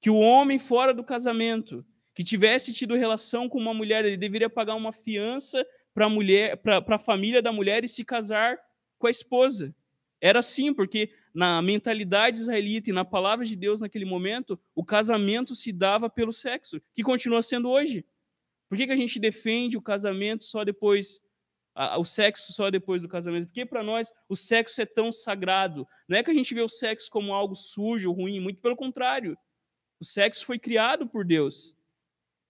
[0.00, 4.48] Que o homem fora do casamento, que tivesse tido relação com uma mulher, ele deveria
[4.48, 8.58] pagar uma fiança para a mulher, para a família da mulher e se casar
[8.98, 9.74] com a esposa.
[10.20, 15.54] Era assim, porque na mentalidade israelita e na palavra de Deus naquele momento, o casamento
[15.54, 18.04] se dava pelo sexo, que continua sendo hoje.
[18.68, 21.20] Por que, que a gente defende o casamento só depois,
[21.98, 23.46] o sexo só depois do casamento?
[23.46, 25.86] Porque para nós o sexo é tão sagrado.
[26.08, 29.36] Não é que a gente vê o sexo como algo sujo, ruim, muito pelo contrário.
[30.00, 31.74] O sexo foi criado por Deus.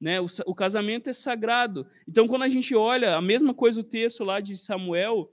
[0.00, 0.20] Né?
[0.20, 1.86] O, o casamento é sagrado.
[2.08, 5.30] Então, quando a gente olha a mesma coisa o texto lá de Samuel,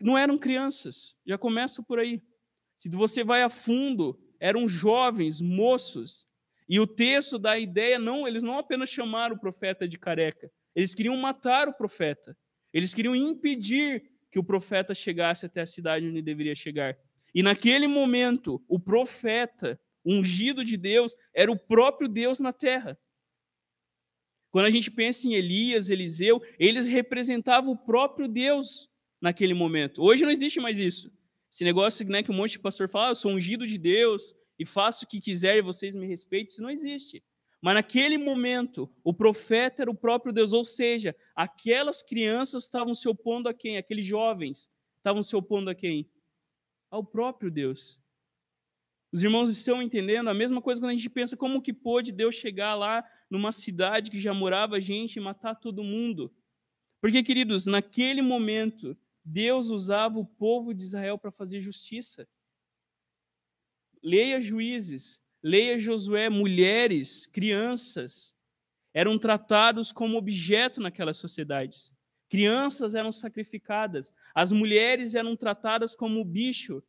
[0.00, 2.22] não eram crianças, já começa por aí.
[2.76, 6.26] Se você vai a fundo, eram jovens, moços,
[6.68, 10.50] e o texto dá a ideia, não, eles não apenas chamaram o profeta de careca,
[10.74, 12.36] eles queriam matar o profeta.
[12.74, 16.98] Eles queriam impedir que o profeta chegasse até a cidade onde deveria chegar.
[17.32, 22.98] E naquele momento, o profeta, ungido de Deus, era o próprio Deus na terra.
[24.50, 30.02] Quando a gente pensa em Elias, Eliseu, eles representavam o próprio Deus naquele momento.
[30.02, 31.12] Hoje não existe mais isso.
[31.50, 34.34] Esse negócio né, que um monte de pastor fala, ah, eu sou ungido de Deus,
[34.58, 37.22] e faço o que quiser e vocês me respeitem, isso não existe.
[37.64, 43.08] Mas naquele momento, o profeta era o próprio Deus, ou seja, aquelas crianças estavam se
[43.08, 43.78] opondo a quem?
[43.78, 46.06] Aqueles jovens estavam se opondo a quem?
[46.90, 47.98] Ao próprio Deus.
[49.10, 52.34] Os irmãos estão entendendo a mesma coisa quando a gente pensa como que pôde Deus
[52.34, 56.30] chegar lá numa cidade que já morava gente e matar todo mundo.
[57.00, 62.28] Porque, queridos, naquele momento, Deus usava o povo de Israel para fazer justiça.
[64.02, 68.34] Leia Juízes, leia Josué, mulheres, crianças
[68.94, 71.92] eram tratados como objeto naquelas sociedades.
[72.30, 76.82] Crianças eram sacrificadas, as mulheres eram tratadas como bicho.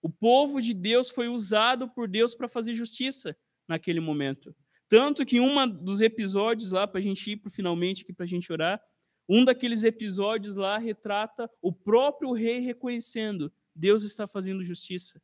[0.00, 4.54] O povo de Deus foi usado por Deus para fazer justiça naquele momento.
[4.88, 8.28] Tanto que um dos episódios lá, para a gente ir para finalmente aqui para a
[8.28, 8.80] gente orar,
[9.28, 15.20] um daqueles episódios lá retrata o próprio rei reconhecendo: Deus está fazendo justiça.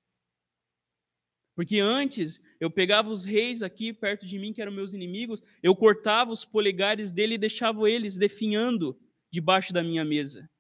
[1.61, 5.77] Porque antes eu pegava os reis aqui perto de mim, que eram meus inimigos, eu
[5.77, 8.99] cortava os polegares dele e deixava eles definhando
[9.31, 10.51] debaixo da minha mesa.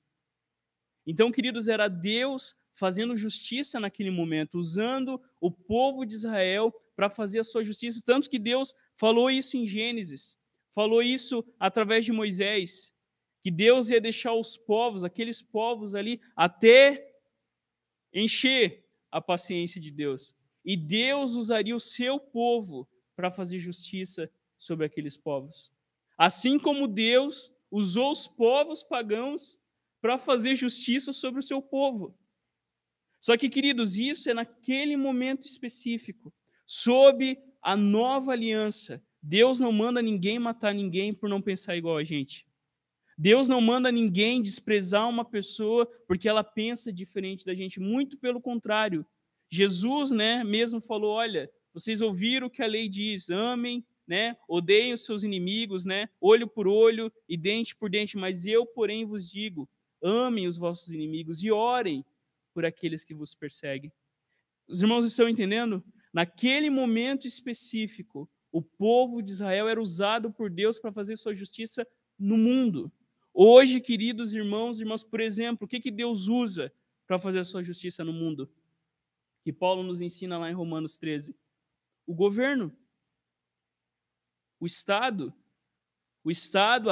[1.06, 7.38] Então, queridos, era Deus fazendo justiça naquele momento, usando o povo de Israel para fazer
[7.38, 8.02] a sua justiça.
[8.04, 10.36] Tanto que Deus falou isso em Gênesis,
[10.74, 12.94] falou isso através de Moisés,
[13.40, 17.10] que Deus ia deixar os povos, aqueles povos ali, até
[18.12, 20.38] encher a paciência de Deus.
[20.70, 25.72] E Deus usaria o seu povo para fazer justiça sobre aqueles povos.
[26.16, 29.58] Assim como Deus usou os povos pagãos
[30.00, 32.16] para fazer justiça sobre o seu povo.
[33.20, 36.32] Só que, queridos, isso é naquele momento específico,
[36.64, 39.02] sob a nova aliança.
[39.20, 42.46] Deus não manda ninguém matar ninguém por não pensar igual a gente.
[43.18, 47.80] Deus não manda ninguém desprezar uma pessoa porque ela pensa diferente da gente.
[47.80, 49.04] Muito pelo contrário.
[49.50, 54.92] Jesus, né, mesmo falou, olha, vocês ouviram o que a lei diz, amem, né, odeiem
[54.92, 59.28] os seus inimigos, né, olho por olho e dente por dente, mas eu, porém, vos
[59.28, 59.68] digo,
[60.02, 62.04] amem os vossos inimigos e orem
[62.54, 63.92] por aqueles que vos perseguem.
[64.68, 65.84] Os irmãos estão entendendo?
[66.12, 71.86] Naquele momento específico, o povo de Israel era usado por Deus para fazer sua justiça
[72.18, 72.92] no mundo.
[73.32, 76.72] Hoje, queridos irmãos e irmãs, por exemplo, o que, que Deus usa
[77.06, 78.50] para fazer a sua justiça no mundo?
[79.42, 81.36] Que Paulo nos ensina lá em Romanos 13?
[82.06, 82.74] O governo,
[84.58, 85.32] o Estado.
[86.22, 86.88] O Estado,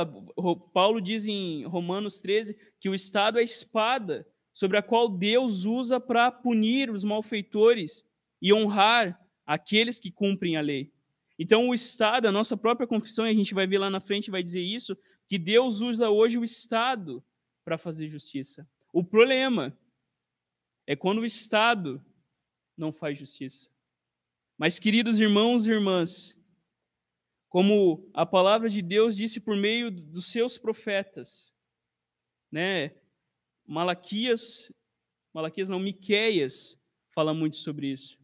[0.73, 5.67] Paulo diz em Romanos 13 que o Estado é a espada sobre a qual Deus
[5.67, 8.05] usa para punir os malfeitores
[8.41, 10.93] e honrar aqueles que cumprem a lei.
[11.39, 14.31] Então, o Estado, a nossa própria confissão, e a gente vai ver lá na frente,
[14.31, 14.97] vai dizer isso,
[15.29, 17.23] que Deus usa hoje o Estado
[17.65, 18.69] para fazer justiça.
[18.93, 19.77] O problema
[20.87, 22.05] é quando o Estado
[22.79, 23.69] não faz justiça.
[24.57, 26.37] Mas, queridos irmãos e irmãs,
[27.49, 31.53] como a palavra de Deus disse por meio dos seus profetas,
[32.51, 32.95] né?
[33.67, 34.73] Malaquias,
[35.33, 36.81] Malaquias não, Miqueias
[37.15, 38.19] fala muito sobre isso.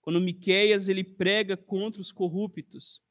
[0.00, 3.02] Quando Miqueias ele prega contra os corruptos,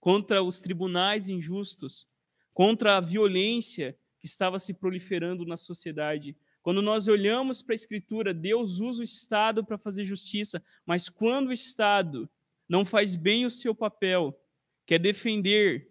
[0.00, 2.06] contra os tribunais injustos,
[2.52, 6.36] contra a violência que estava se proliferando na sociedade,
[6.68, 11.48] quando nós olhamos para a Escritura, Deus usa o Estado para fazer justiça, mas quando
[11.48, 12.28] o Estado
[12.68, 14.38] não faz bem o seu papel,
[14.84, 15.90] quer defender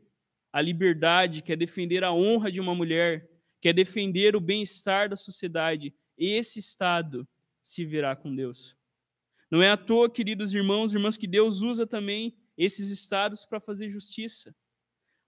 [0.53, 3.27] a liberdade, quer defender a honra de uma mulher,
[3.59, 7.27] quer defender o bem-estar da sociedade, esse Estado
[7.63, 8.77] se virá com Deus.
[9.49, 13.59] Não é à toa, queridos irmãos e irmãs, que Deus usa também esses estados para
[13.59, 14.55] fazer justiça.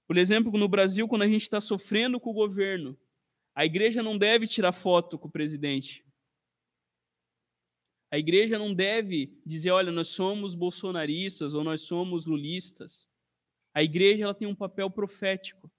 [0.06, 2.96] Por exemplo, no Brasil, quando a gente está sofrendo com o governo,
[3.60, 6.06] a igreja não deve tirar foto com o presidente.
[8.10, 13.06] A igreja não deve dizer, olha, nós somos bolsonaristas ou nós somos lulistas.
[13.74, 15.70] A igreja ela tem um papel profético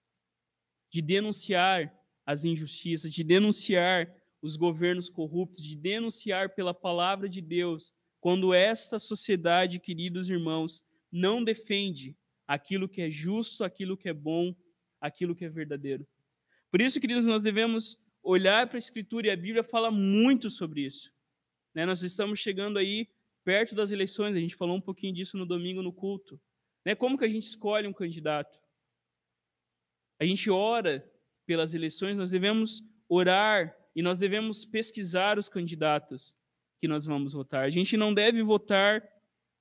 [0.92, 1.90] de denunciar
[2.26, 8.98] as injustiças, de denunciar os governos corruptos, de denunciar pela palavra de Deus quando esta
[8.98, 12.14] sociedade, queridos irmãos, não defende
[12.46, 14.54] aquilo que é justo, aquilo que é bom,
[15.00, 16.06] aquilo que é verdadeiro.
[16.70, 20.82] Por isso, queridos, nós devemos olhar para a Escritura e a Bíblia fala muito sobre
[20.82, 21.12] isso.
[21.74, 21.84] Né?
[21.84, 23.08] Nós estamos chegando aí
[23.44, 26.40] perto das eleições, a gente falou um pouquinho disso no domingo no culto.
[26.84, 26.94] Né?
[26.94, 28.60] Como que a gente escolhe um candidato?
[30.20, 31.04] A gente ora
[31.46, 36.36] pelas eleições, nós devemos orar e nós devemos pesquisar os candidatos
[36.78, 37.64] que nós vamos votar.
[37.64, 39.02] A gente não deve votar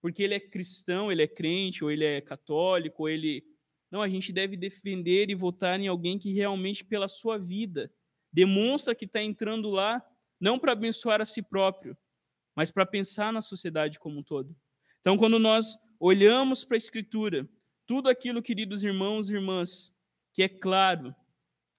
[0.02, 3.44] porque ele é cristão, ele é crente, ou ele é católico, ou ele
[3.92, 7.92] não, a gente deve defender e votar em alguém que realmente, pela sua vida,
[8.32, 10.04] demonstra que está entrando lá
[10.40, 11.98] não para abençoar a si próprio,
[12.56, 14.56] mas para pensar na sociedade como um todo.
[15.02, 17.50] Então, quando nós olhamos para a Escritura,
[17.88, 19.92] tudo aquilo, queridos irmãos e irmãs,
[20.34, 21.14] que é claro,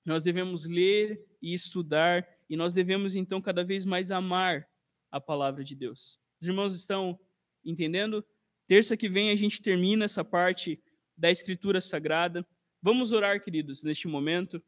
[0.05, 4.68] nós devemos ler e estudar, e nós devemos, então, cada vez mais amar
[5.11, 6.18] a palavra de Deus.
[6.40, 7.18] Os irmãos estão
[7.64, 8.25] entendendo?
[8.66, 10.83] Terça que vem a gente termina essa parte
[11.20, 12.46] da Escritura Sagrada.
[12.80, 14.62] Vamos orar, queridos, neste momento,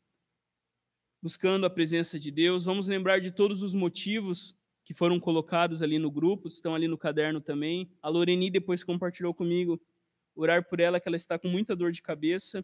[1.23, 2.67] buscando a presença de Deus.
[2.67, 6.99] Vamos lembrar de todos os motivos que foram colocados ali no grupo, estão ali no
[6.99, 7.91] caderno também.
[8.03, 9.81] A Loreni depois compartilhou comigo,
[10.37, 12.62] orar por ela, que ela está com muita dor de cabeça.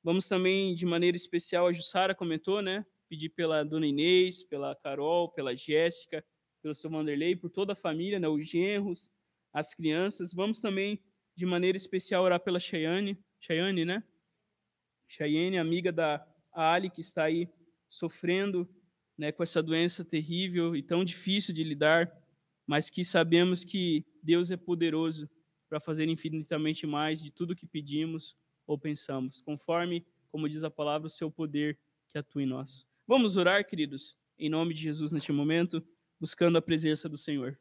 [0.00, 2.86] Vamos também, de maneira especial, a Jussara comentou, né?
[3.08, 6.24] Pedir pela dona Inês, pela Carol, pela Jéssica,
[6.62, 8.28] pelo seu Vanderlei, por toda a família, né?
[8.28, 9.10] Os genros,
[9.52, 10.32] as crianças.
[10.32, 11.02] Vamos também
[11.36, 14.02] de maneira especial orar pela Cheyenne, Cheyenne, né?
[15.08, 17.48] Cheyenne, amiga da Ali, que está aí
[17.88, 18.68] sofrendo
[19.16, 22.12] né, com essa doença terrível e tão difícil de lidar,
[22.66, 25.28] mas que sabemos que Deus é poderoso
[25.68, 31.06] para fazer infinitamente mais de tudo que pedimos ou pensamos, conforme, como diz a palavra,
[31.06, 31.78] o seu poder
[32.10, 32.86] que atua em nós.
[33.06, 35.84] Vamos orar, queridos, em nome de Jesus neste momento,
[36.18, 37.58] buscando a presença do Senhor.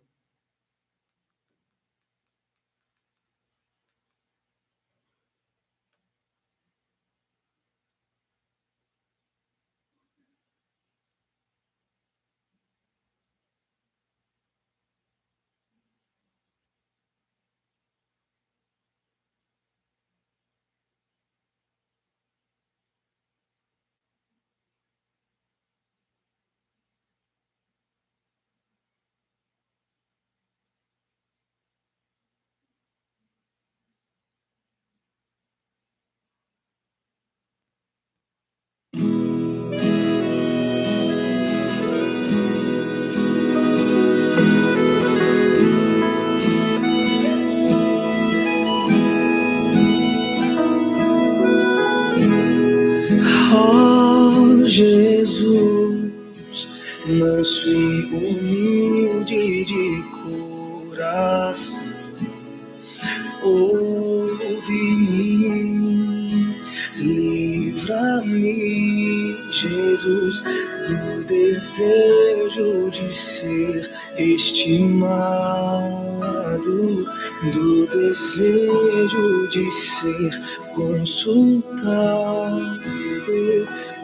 [79.71, 80.31] Ser
[80.75, 81.63] consultado,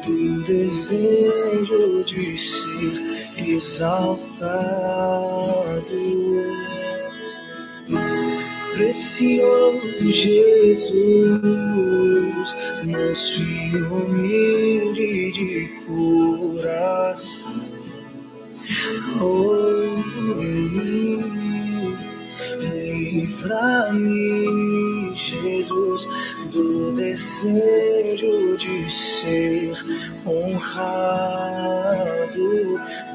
[0.06, 2.94] do desejo de ser
[3.38, 4.20] exaltado.
[8.74, 10.90] Precioso Jesus,
[12.86, 17.79] manso e humilde de coração.
[23.40, 24.30] Livra-me,
[25.16, 26.08] Jesus,
[26.52, 29.74] do desejo de ser
[30.24, 30.70] honrado,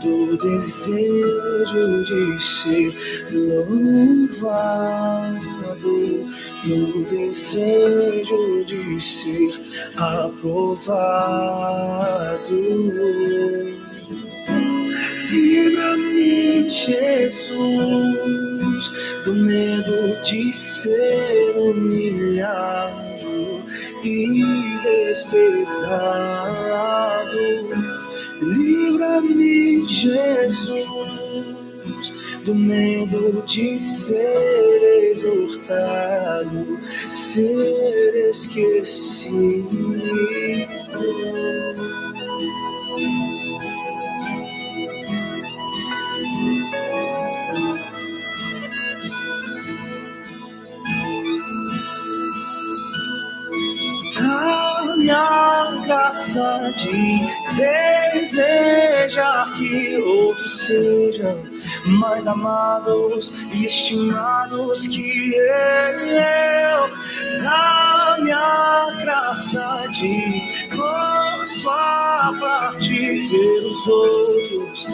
[0.03, 2.93] do desejo de ser
[3.31, 4.75] louvado,
[6.65, 9.61] do desejo de ser
[9.97, 11.45] aprovado
[16.25, 17.55] limite, Jesus,
[19.25, 23.25] do medo de ser humilhado
[24.03, 24.43] e
[24.83, 25.95] desprezado.
[28.41, 30.85] Livra-me, Jesus,
[32.45, 39.95] do medo de ser exortado, ser esquecido.
[55.05, 57.27] Minha graça de
[58.23, 61.43] desejar que outros sejam
[61.85, 66.89] mais amados e estimados que eu.
[67.43, 70.41] Dá minha graça de
[70.75, 74.87] consolar te ver os outros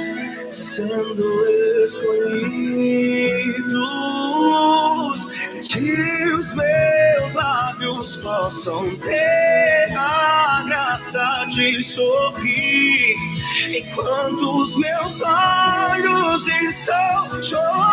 [0.50, 1.46] sendo
[1.84, 2.50] escolhidos
[5.68, 13.14] que os meus lábios possam ter a graça de sorrir,
[13.68, 17.90] enquanto os meus olhos estão chorando.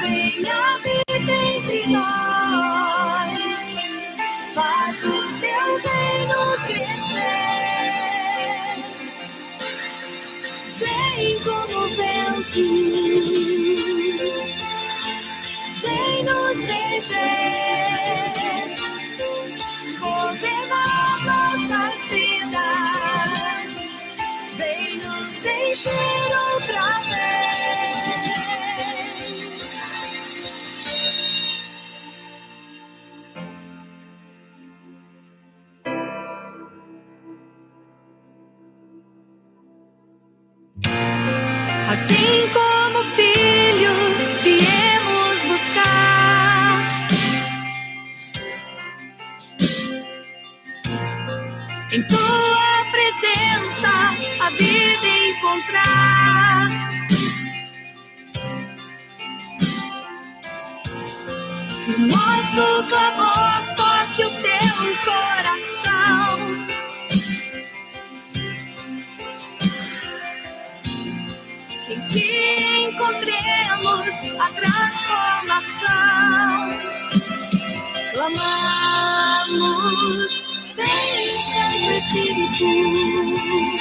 [0.00, 3.74] vem habita entre nós,
[4.54, 7.24] faz o teu reino crescer,
[10.76, 12.64] vem como vento,
[15.82, 17.39] vem nos reger.
[75.60, 76.80] coração.
[78.12, 79.52] Clamamos,
[80.76, 83.79] vem Santo Espírito.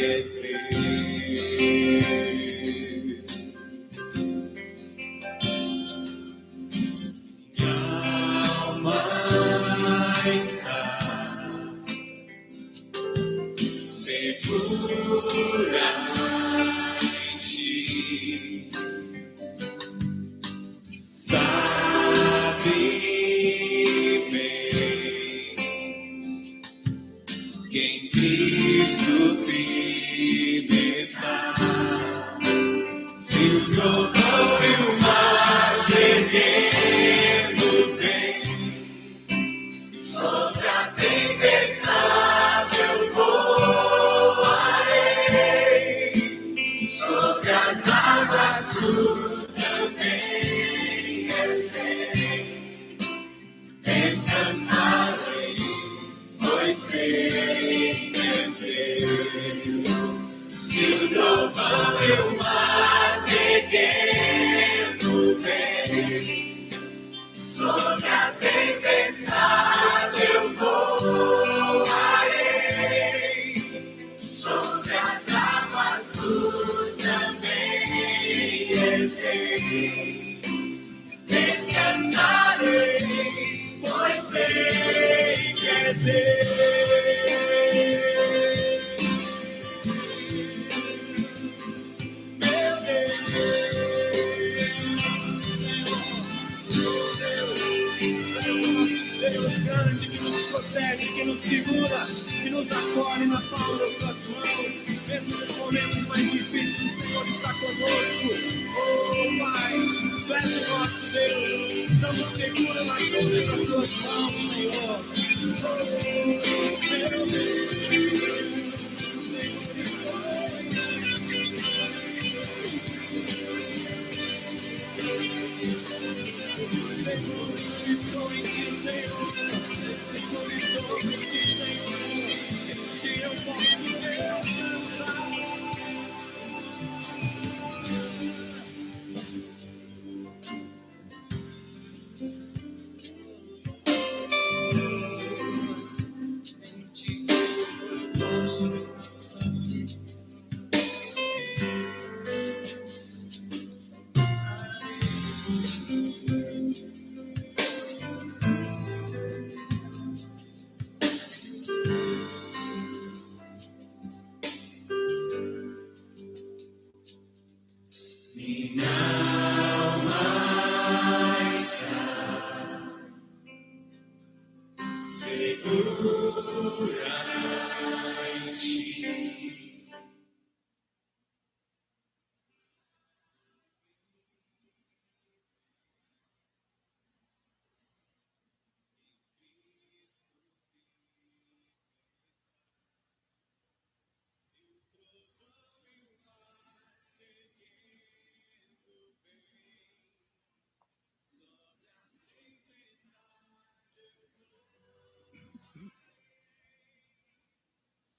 [0.00, 0.49] Sei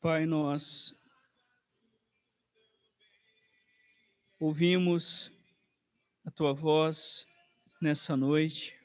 [0.02, 0.96] Pai, nós
[4.40, 5.32] ouvimos
[6.26, 7.28] a tua voz
[7.80, 8.76] nessa noite.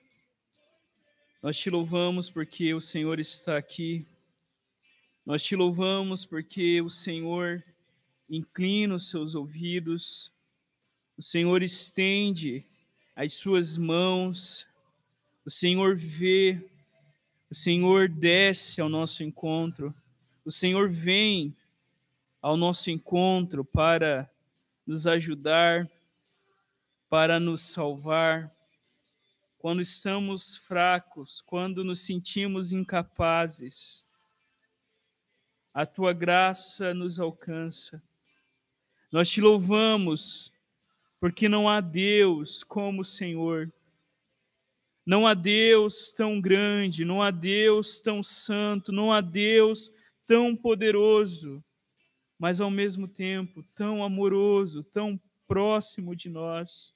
[1.43, 4.07] Nós te louvamos porque o Senhor está aqui.
[5.25, 7.65] Nós te louvamos porque o Senhor
[8.29, 10.31] inclina os seus ouvidos.
[11.17, 12.63] O Senhor estende
[13.15, 14.69] as suas mãos.
[15.47, 16.63] O Senhor vê.
[17.51, 19.95] O Senhor desce ao nosso encontro.
[20.47, 21.57] O Senhor vem
[22.41, 24.31] ao nosso encontro para
[24.87, 25.91] nos ajudar,
[27.09, 28.55] para nos salvar.
[29.59, 34.05] Quando estamos fracos, quando nos sentimos incapazes,
[35.75, 38.01] a tua graça nos alcança.
[39.11, 40.53] Nós te louvamos,
[41.19, 43.69] porque não há Deus como o Senhor.
[45.05, 50.06] Não há Deus tão grande, não há Deus tão santo, não há Deus tão
[50.57, 51.65] poderoso,
[52.39, 56.95] mas ao mesmo tempo tão amoroso, tão próximo de nós.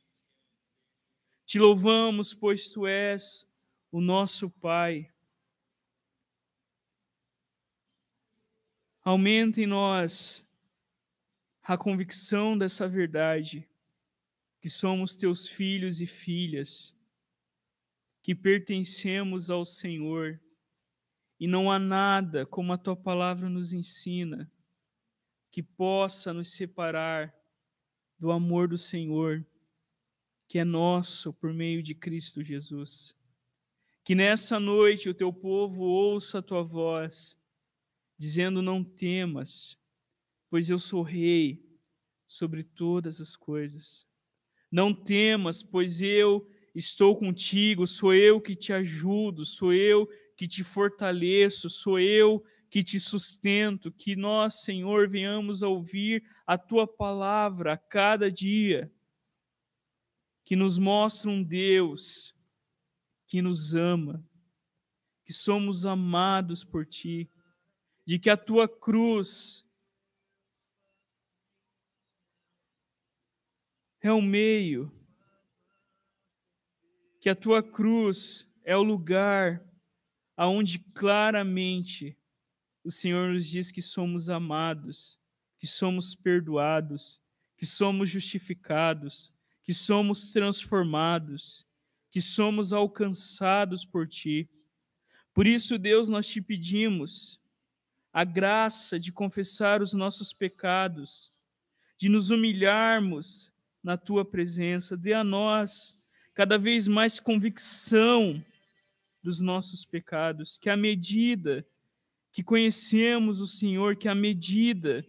[1.46, 3.46] Te louvamos, pois tu és
[3.90, 5.10] o nosso Pai.
[9.02, 10.46] Aumenta em nós
[11.62, 13.68] a convicção dessa verdade,
[14.60, 16.94] que somos teus filhos e filhas,
[18.22, 20.40] que pertencemos ao Senhor,
[21.40, 24.52] e não há nada, como a tua palavra nos ensina,
[25.50, 27.34] que possa nos separar
[28.18, 29.44] do amor do Senhor,
[30.46, 33.16] que é nosso por meio de Cristo Jesus.
[34.04, 37.38] Que nessa noite o teu povo ouça a tua voz,
[38.18, 39.78] dizendo: Não temas,
[40.50, 41.64] pois eu sou rei
[42.26, 44.06] sobre todas as coisas.
[44.70, 50.06] Não temas, pois eu estou contigo, sou eu que te ajudo, sou eu
[50.40, 56.56] que te fortaleço, sou eu que te sustento, que nós, Senhor, venhamos a ouvir a
[56.56, 58.90] tua palavra a cada dia,
[60.42, 62.34] que nos mostra um Deus
[63.26, 64.26] que nos ama,
[65.26, 67.30] que somos amados por ti,
[68.06, 69.68] de que a tua cruz
[74.00, 74.90] é o meio,
[77.20, 79.68] que a tua cruz é o lugar
[80.40, 82.16] aonde claramente
[82.82, 85.20] o Senhor nos diz que somos amados,
[85.58, 87.20] que somos perdoados,
[87.58, 91.66] que somos justificados, que somos transformados,
[92.10, 94.48] que somos alcançados por ti.
[95.34, 97.38] Por isso, Deus, nós te pedimos
[98.10, 101.30] a graça de confessar os nossos pecados,
[101.98, 104.96] de nos humilharmos na tua presença.
[104.96, 106.02] Dê a nós
[106.34, 108.42] cada vez mais convicção
[109.22, 111.66] dos nossos pecados, que à medida
[112.32, 115.04] que conhecemos o Senhor, que à medida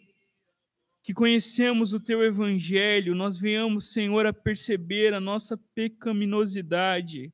[1.03, 7.33] que conhecemos o teu evangelho, nós venhamos, Senhor, a perceber a nossa pecaminosidade,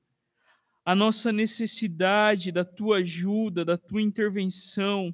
[0.86, 5.14] a nossa necessidade da tua ajuda, da tua intervenção.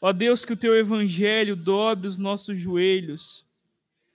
[0.00, 3.44] Ó Deus, que o teu evangelho dobre os nossos joelhos,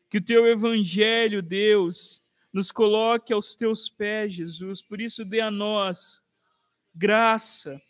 [0.09, 2.21] que o teu evangelho, Deus,
[2.53, 4.81] nos coloque aos teus pés, Jesus.
[4.81, 6.21] Por isso, dê a nós
[6.93, 7.81] graça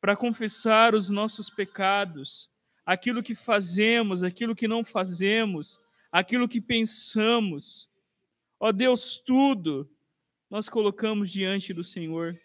[0.00, 2.50] para confessar os nossos pecados,
[2.84, 5.80] aquilo que fazemos, aquilo que não fazemos,
[6.12, 7.88] aquilo que pensamos.
[8.60, 9.90] Ó Deus, tudo
[10.48, 12.38] nós colocamos diante do Senhor.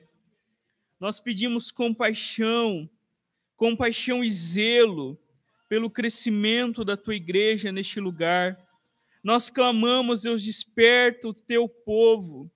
[0.99, 2.89] Nós pedimos compaixão,
[3.55, 5.17] compaixão e zelo
[5.67, 8.57] pelo crescimento da tua igreja neste lugar.
[9.23, 12.49] Nós clamamos, Deus, desperta o teu povo.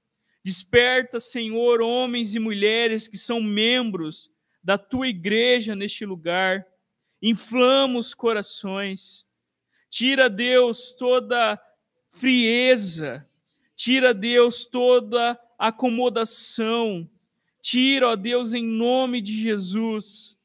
[0.43, 4.31] Desperta, Senhor, homens e mulheres que são membros
[4.63, 6.65] da tua igreja neste lugar.
[7.21, 9.25] Inflama os corações.
[9.89, 11.61] Tira, Deus, toda
[12.11, 13.27] frieza.
[13.75, 17.09] Tira, Deus, toda acomodação.
[17.61, 20.37] Tira, ó Deus, em nome de Jesus,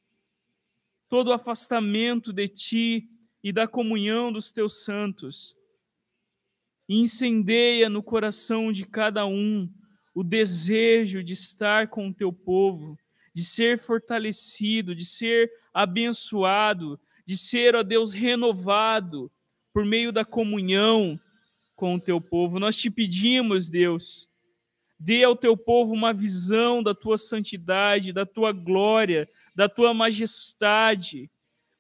[1.08, 3.08] todo afastamento de ti
[3.42, 5.57] e da comunhão dos teus santos
[6.88, 9.68] e incendeia no coração de cada um
[10.14, 12.98] o desejo de estar com o teu povo,
[13.34, 19.30] de ser fortalecido, de ser abençoado, de ser, ó Deus, renovado
[19.72, 21.20] por meio da comunhão
[21.76, 22.58] com o teu povo.
[22.58, 24.28] Nós te pedimos, Deus,
[24.98, 31.30] dê ao teu povo uma visão da tua santidade, da tua glória, da tua majestade,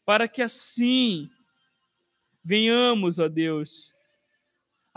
[0.04, 1.28] para que assim
[2.44, 3.92] venhamos, ó Deus,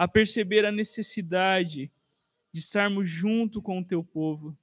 [0.02, 1.92] a perceber a necessidade
[2.52, 4.58] de estarmos junto com o teu povo.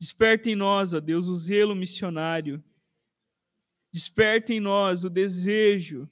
[0.00, 2.64] Desperta em nós, ó Deus, o zelo missionário.
[3.92, 6.08] Desperta em nós o desejo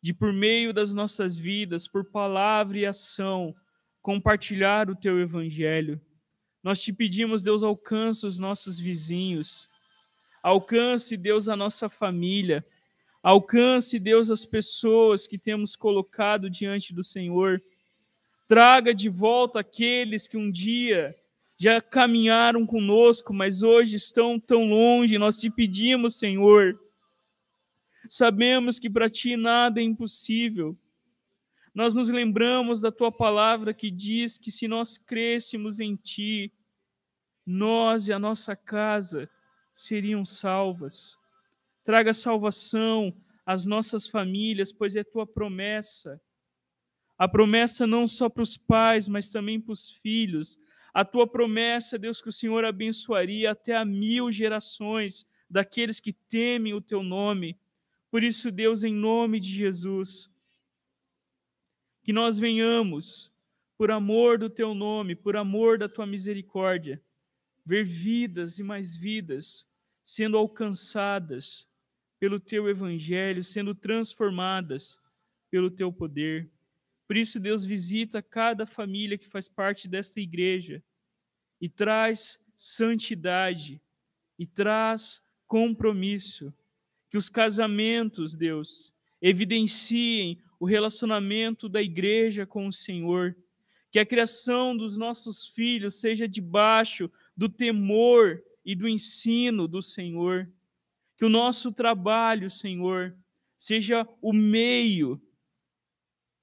[0.00, 3.52] de, por meio das nossas vidas, por palavra e ação,
[4.00, 6.00] compartilhar o teu evangelho.
[6.62, 9.68] Nós te pedimos, Deus, alcance os nossos vizinhos,
[10.44, 12.64] alcance, Deus, a nossa família,
[13.22, 17.62] Alcance, Deus, as pessoas que temos colocado diante do Senhor.
[18.48, 21.14] Traga de volta aqueles que um dia
[21.56, 25.18] já caminharam conosco, mas hoje estão tão longe.
[25.18, 26.76] Nós te pedimos, Senhor.
[28.08, 30.76] Sabemos que para ti nada é impossível.
[31.72, 36.52] Nós nos lembramos da tua palavra que diz que se nós crescemos em ti,
[37.46, 39.30] nós e a nossa casa
[39.72, 41.16] seriam salvas
[41.84, 43.14] traga salvação
[43.44, 46.20] as nossas famílias, pois é tua promessa.
[47.18, 50.58] A promessa não só para os pais, mas também para os filhos.
[50.94, 56.74] A tua promessa, Deus, que o Senhor abençoaria até a mil gerações daqueles que temem
[56.74, 57.58] o teu nome.
[58.10, 60.30] Por isso, Deus, em nome de Jesus,
[62.02, 63.32] que nós venhamos,
[63.76, 67.02] por amor do teu nome, por amor da tua misericórdia,
[67.64, 69.66] ver vidas e mais vidas
[70.04, 71.66] sendo alcançadas
[72.22, 74.96] pelo teu evangelho, sendo transformadas
[75.50, 76.48] pelo teu poder.
[77.04, 80.80] Por isso, Deus visita cada família que faz parte desta igreja
[81.60, 83.82] e traz santidade
[84.38, 86.54] e traz compromisso.
[87.10, 93.36] Que os casamentos, Deus, evidenciem o relacionamento da igreja com o Senhor.
[93.90, 100.48] Que a criação dos nossos filhos seja debaixo do temor e do ensino do Senhor.
[101.22, 103.16] Que o nosso trabalho, Senhor,
[103.56, 105.22] seja o meio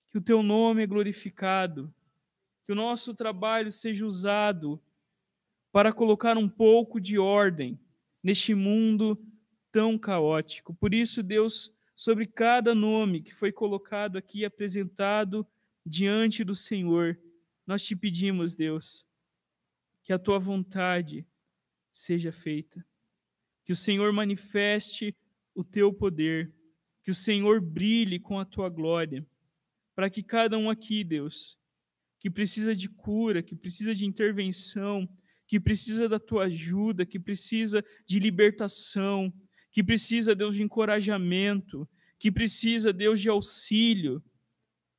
[0.09, 1.93] que o teu nome é glorificado.
[2.65, 4.81] Que o nosso trabalho seja usado
[5.69, 7.77] para colocar um pouco de ordem
[8.23, 9.21] neste mundo
[9.69, 10.73] tão caótico.
[10.73, 15.45] Por isso, Deus, sobre cada nome que foi colocado aqui, apresentado
[15.85, 17.19] diante do Senhor,
[17.67, 19.05] nós te pedimos, Deus,
[20.03, 21.27] que a tua vontade
[21.91, 22.88] seja feita.
[23.69, 25.15] Que o Senhor manifeste
[25.53, 26.51] o teu poder,
[27.03, 29.23] que o Senhor brilhe com a tua glória,
[29.93, 31.55] para que cada um aqui, Deus,
[32.19, 35.07] que precisa de cura, que precisa de intervenção,
[35.45, 39.31] que precisa da tua ajuda, que precisa de libertação,
[39.71, 44.19] que precisa, Deus, de encorajamento, que precisa, Deus, de auxílio,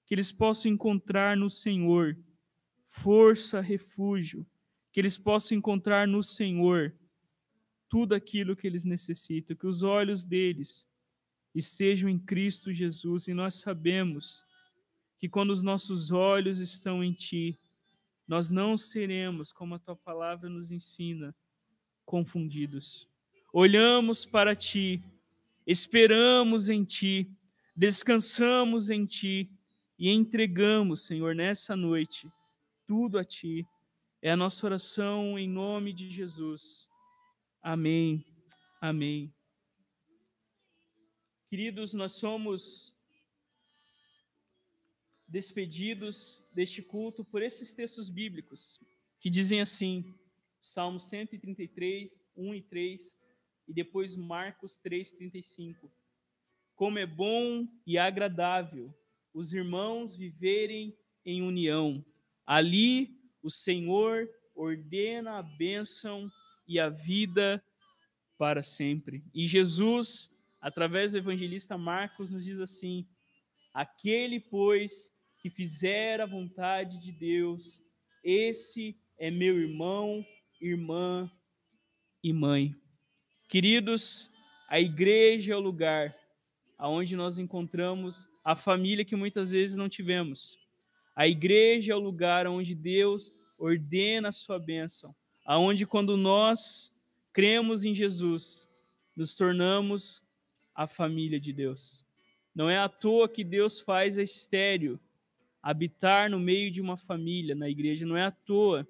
[0.07, 2.17] que eles possam encontrar no Senhor
[2.87, 4.47] força, refúgio,
[4.93, 6.95] que eles possam encontrar no Senhor
[7.91, 10.89] tudo aquilo que eles necessitam, que os olhos deles
[11.55, 14.47] estejam em Cristo Jesus e nós sabemos
[15.19, 17.59] que quando os nossos olhos estão em Ti,
[18.27, 21.35] nós não seremos, como a Tua palavra nos ensina,
[22.07, 23.09] confundidos.
[23.53, 25.03] Olhamos para Ti,
[25.67, 27.29] esperamos em Ti,
[27.75, 29.51] descansamos em Ti
[29.99, 32.31] e entregamos, Senhor, nessa noite,
[32.87, 33.67] tudo a Ti
[34.23, 36.90] é a nossa oração em nome de Jesus.
[37.63, 38.25] Amém.
[38.81, 39.35] Amém.
[41.47, 42.97] Queridos, nós somos
[45.29, 48.81] despedidos deste culto por esses textos bíblicos
[49.21, 50.15] que dizem assim:
[50.59, 53.17] Salmo 133, 1 e 3,
[53.69, 55.93] e depois Marcos 3, 35.
[56.75, 58.95] Como é bom e agradável
[59.35, 60.97] os irmãos viverem
[61.27, 62.03] em união.
[62.47, 66.31] Ali o Senhor ordena a bênção
[66.71, 67.61] e a vida
[68.39, 69.25] para sempre.
[69.35, 73.05] E Jesus, através do evangelista Marcos, nos diz assim:
[73.75, 77.83] Aquele, pois, que fizer a vontade de Deus,
[78.23, 80.25] esse é meu irmão,
[80.61, 81.29] irmã
[82.23, 82.73] e mãe.
[83.49, 84.31] Queridos,
[84.69, 86.15] a igreja é o lugar
[86.79, 90.57] aonde nós encontramos a família que muitas vezes não tivemos.
[91.17, 95.15] A igreja é o lugar onde Deus ordena a sua bênção,
[95.45, 96.93] aonde quando nós
[97.33, 98.69] cremos em Jesus,
[99.17, 100.23] nos tornamos
[100.75, 102.05] a família de Deus.
[102.55, 104.99] Não é à toa que Deus faz a estéreo
[105.63, 108.89] habitar no meio de uma família na igreja, não é à toa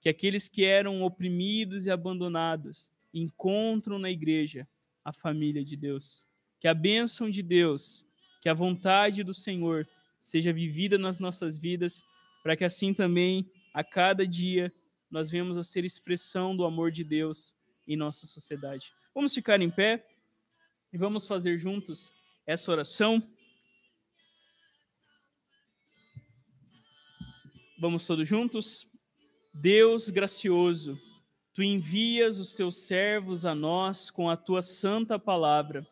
[0.00, 4.68] que aqueles que eram oprimidos e abandonados encontram na igreja
[5.04, 6.24] a família de Deus.
[6.60, 8.06] Que a bênção de Deus,
[8.40, 9.86] que a vontade do Senhor
[10.22, 12.04] seja vivida nas nossas vidas,
[12.42, 14.72] para que assim também, a cada dia,
[15.10, 17.54] nós venhamos a ser expressão do amor de Deus
[17.86, 18.92] em nossa sociedade.
[19.14, 20.06] Vamos ficar em pé
[20.92, 22.12] e vamos fazer juntos
[22.46, 23.22] essa oração.
[27.78, 28.86] Vamos todos juntos?
[29.54, 30.98] Deus gracioso,
[31.54, 35.86] tu envias os teus servos a nós com a tua santa palavra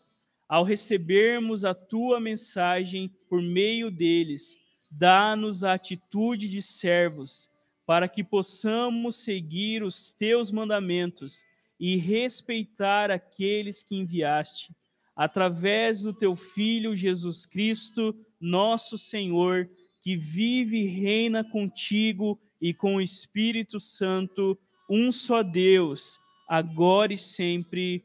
[0.49, 4.59] ao recebermos a tua mensagem por meio deles,
[4.91, 7.51] dá-nos a atitude de servos,
[7.87, 11.45] para que possamos seguir os teus mandamentos
[11.79, 14.75] e respeitar aqueles que enviaste,
[15.17, 19.69] através do teu Filho Jesus Cristo, nosso Senhor,
[20.01, 24.59] que vive e reina contigo e com o Espírito Santo,
[24.89, 26.19] um só Deus,
[26.49, 28.05] agora e sempre.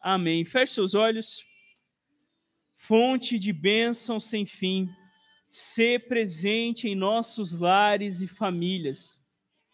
[0.00, 0.44] Amém.
[0.44, 1.44] Feche seus olhos
[2.78, 4.88] fonte de bênção sem fim,
[5.50, 9.17] ser presente em nossos lares e famílias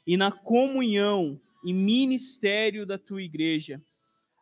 [0.07, 3.83] e na comunhão e ministério da tua igreja.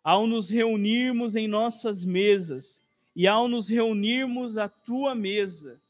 [0.02, 2.82] Ao nos reunirmos em nossas mesas,
[3.14, 5.80] e ao nos reunirmos à tua mesa,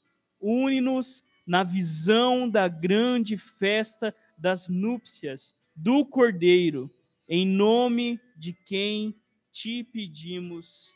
[0.40, 6.90] une-nos na visão da grande festa das núpcias do Cordeiro,
[7.28, 9.14] em nome de quem
[9.50, 10.92] te pedimos.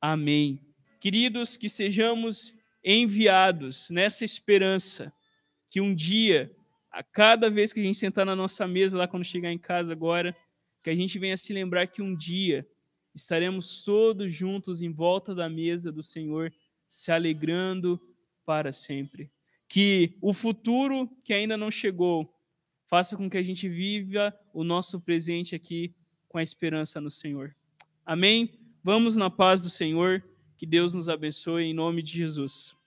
[0.00, 0.60] Amém.
[1.00, 5.12] Queridos, que sejamos enviados nessa esperança
[5.70, 6.50] que um dia,
[6.90, 9.92] a cada vez que a gente sentar na nossa mesa lá quando chegar em casa
[9.92, 10.36] agora,
[10.82, 12.66] que a gente venha se lembrar que um dia
[13.14, 16.52] estaremos todos juntos em volta da mesa do Senhor,
[16.86, 18.00] se alegrando
[18.44, 19.30] para sempre.
[19.68, 22.32] Que o futuro que ainda não chegou
[22.86, 25.94] faça com que a gente viva o nosso presente aqui
[26.28, 27.54] com a esperança no Senhor.
[28.04, 28.58] Amém?
[28.82, 30.24] Vamos na paz do Senhor.
[30.56, 32.77] Que Deus nos abençoe em nome de Jesus.